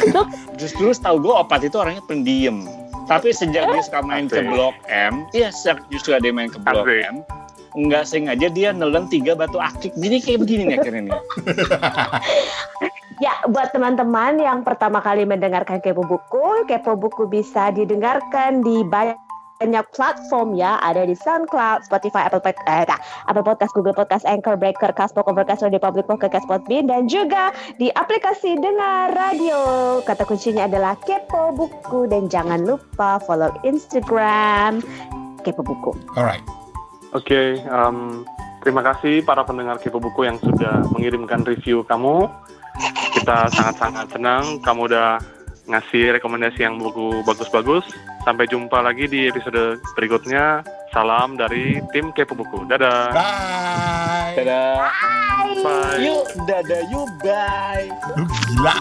Justru 0.60 0.90
setahu 0.90 1.30
gue 1.30 1.34
opat 1.34 1.66
itu 1.66 1.76
orangnya 1.78 2.02
pendiam. 2.06 2.66
Tapi 3.10 3.34
sejak 3.34 3.66
dia 3.66 3.82
suka 3.82 4.00
main 4.06 4.30
ke 4.30 4.38
Asik. 4.38 4.46
Blok 4.46 4.76
M, 4.86 5.26
iya 5.34 5.50
sejak 5.50 5.82
justru 5.90 6.14
ada 6.14 6.22
main 6.30 6.46
ke 6.46 6.58
Blok 6.62 6.86
Asik. 6.86 7.02
M, 7.10 7.16
nggak 7.74 8.04
sengaja 8.06 8.46
dia 8.46 8.70
nelen 8.70 9.10
tiga 9.10 9.34
batu 9.34 9.58
akik. 9.58 9.90
Jadi 9.98 10.16
kayak 10.22 10.38
begini 10.46 10.62
nih 10.70 10.76
akhirnya 10.78 11.02
nih. 11.10 11.14
Ya, 13.22 13.38
buat 13.46 13.70
teman-teman 13.70 14.34
yang 14.42 14.66
pertama 14.66 14.98
kali 14.98 15.22
mendengarkan 15.22 15.78
Kepo 15.78 16.02
Buku, 16.02 16.66
Kepo 16.66 16.98
Buku 16.98 17.30
bisa 17.30 17.70
didengarkan 17.70 18.66
di 18.66 18.82
banyak 18.82 19.14
platform 19.94 20.58
ya, 20.58 20.82
ada 20.82 21.06
di 21.06 21.14
SoundCloud, 21.14 21.86
Spotify, 21.86 22.26
Apple, 22.26 22.42
Pod- 22.42 22.58
eh, 22.66 22.82
nah, 22.88 22.98
Apple 23.30 23.46
Podcast, 23.46 23.70
Google 23.76 23.94
Podcast, 23.94 24.26
Anchor, 24.26 24.58
Breaker, 24.58 24.90
Castbox, 24.90 25.28
Overcast, 25.30 25.62
Radio 25.62 25.78
Public, 25.78 26.10
Pocket 26.10 26.34
Cast, 26.34 26.48
Podbean, 26.50 26.90
dan 26.90 27.06
juga 27.06 27.54
di 27.78 27.92
aplikasi 27.94 28.58
Dengar 28.58 29.14
Radio. 29.14 29.60
Kata 30.02 30.26
kuncinya 30.26 30.66
adalah 30.66 30.98
Kepo 30.98 31.54
Buku 31.54 32.10
dan 32.10 32.26
jangan 32.26 32.66
lupa 32.66 33.22
follow 33.22 33.52
Instagram 33.62 34.82
Kepo 35.46 35.62
Buku. 35.62 35.94
Alright. 36.18 36.42
Oke, 37.12 37.60
em, 37.60 38.24
terima 38.64 38.80
kasih 38.80 39.20
para 39.22 39.44
pendengar 39.44 39.76
Kepo 39.76 40.00
Buku 40.00 40.24
yang 40.24 40.40
sudah 40.40 40.88
mengirimkan 40.96 41.44
review 41.44 41.84
kamu. 41.84 42.24
Kita 43.12 43.52
sangat-sangat 43.52 44.16
senang 44.16 44.58
kamu 44.64 44.88
udah 44.88 45.20
ngasih 45.66 46.18
rekomendasi 46.18 46.62
yang 46.62 46.78
buku 46.78 47.22
bagus-bagus. 47.22 47.86
Sampai 48.22 48.46
jumpa 48.46 48.82
lagi 48.82 49.06
di 49.10 49.30
episode 49.30 49.78
berikutnya. 49.94 50.62
Salam 50.92 51.40
dari 51.40 51.80
tim 51.90 52.12
Kepo 52.12 52.36
Buku. 52.36 52.68
Dadah. 52.68 53.10
Bye. 53.14 54.36
Dadah. 54.36 54.92
Bye. 55.62 55.98
Yuk, 56.02 56.26
dadah, 56.48 56.82
yuk, 56.90 57.08
bye. 57.22 57.86
Lu 58.18 58.24
gila. 58.28 58.74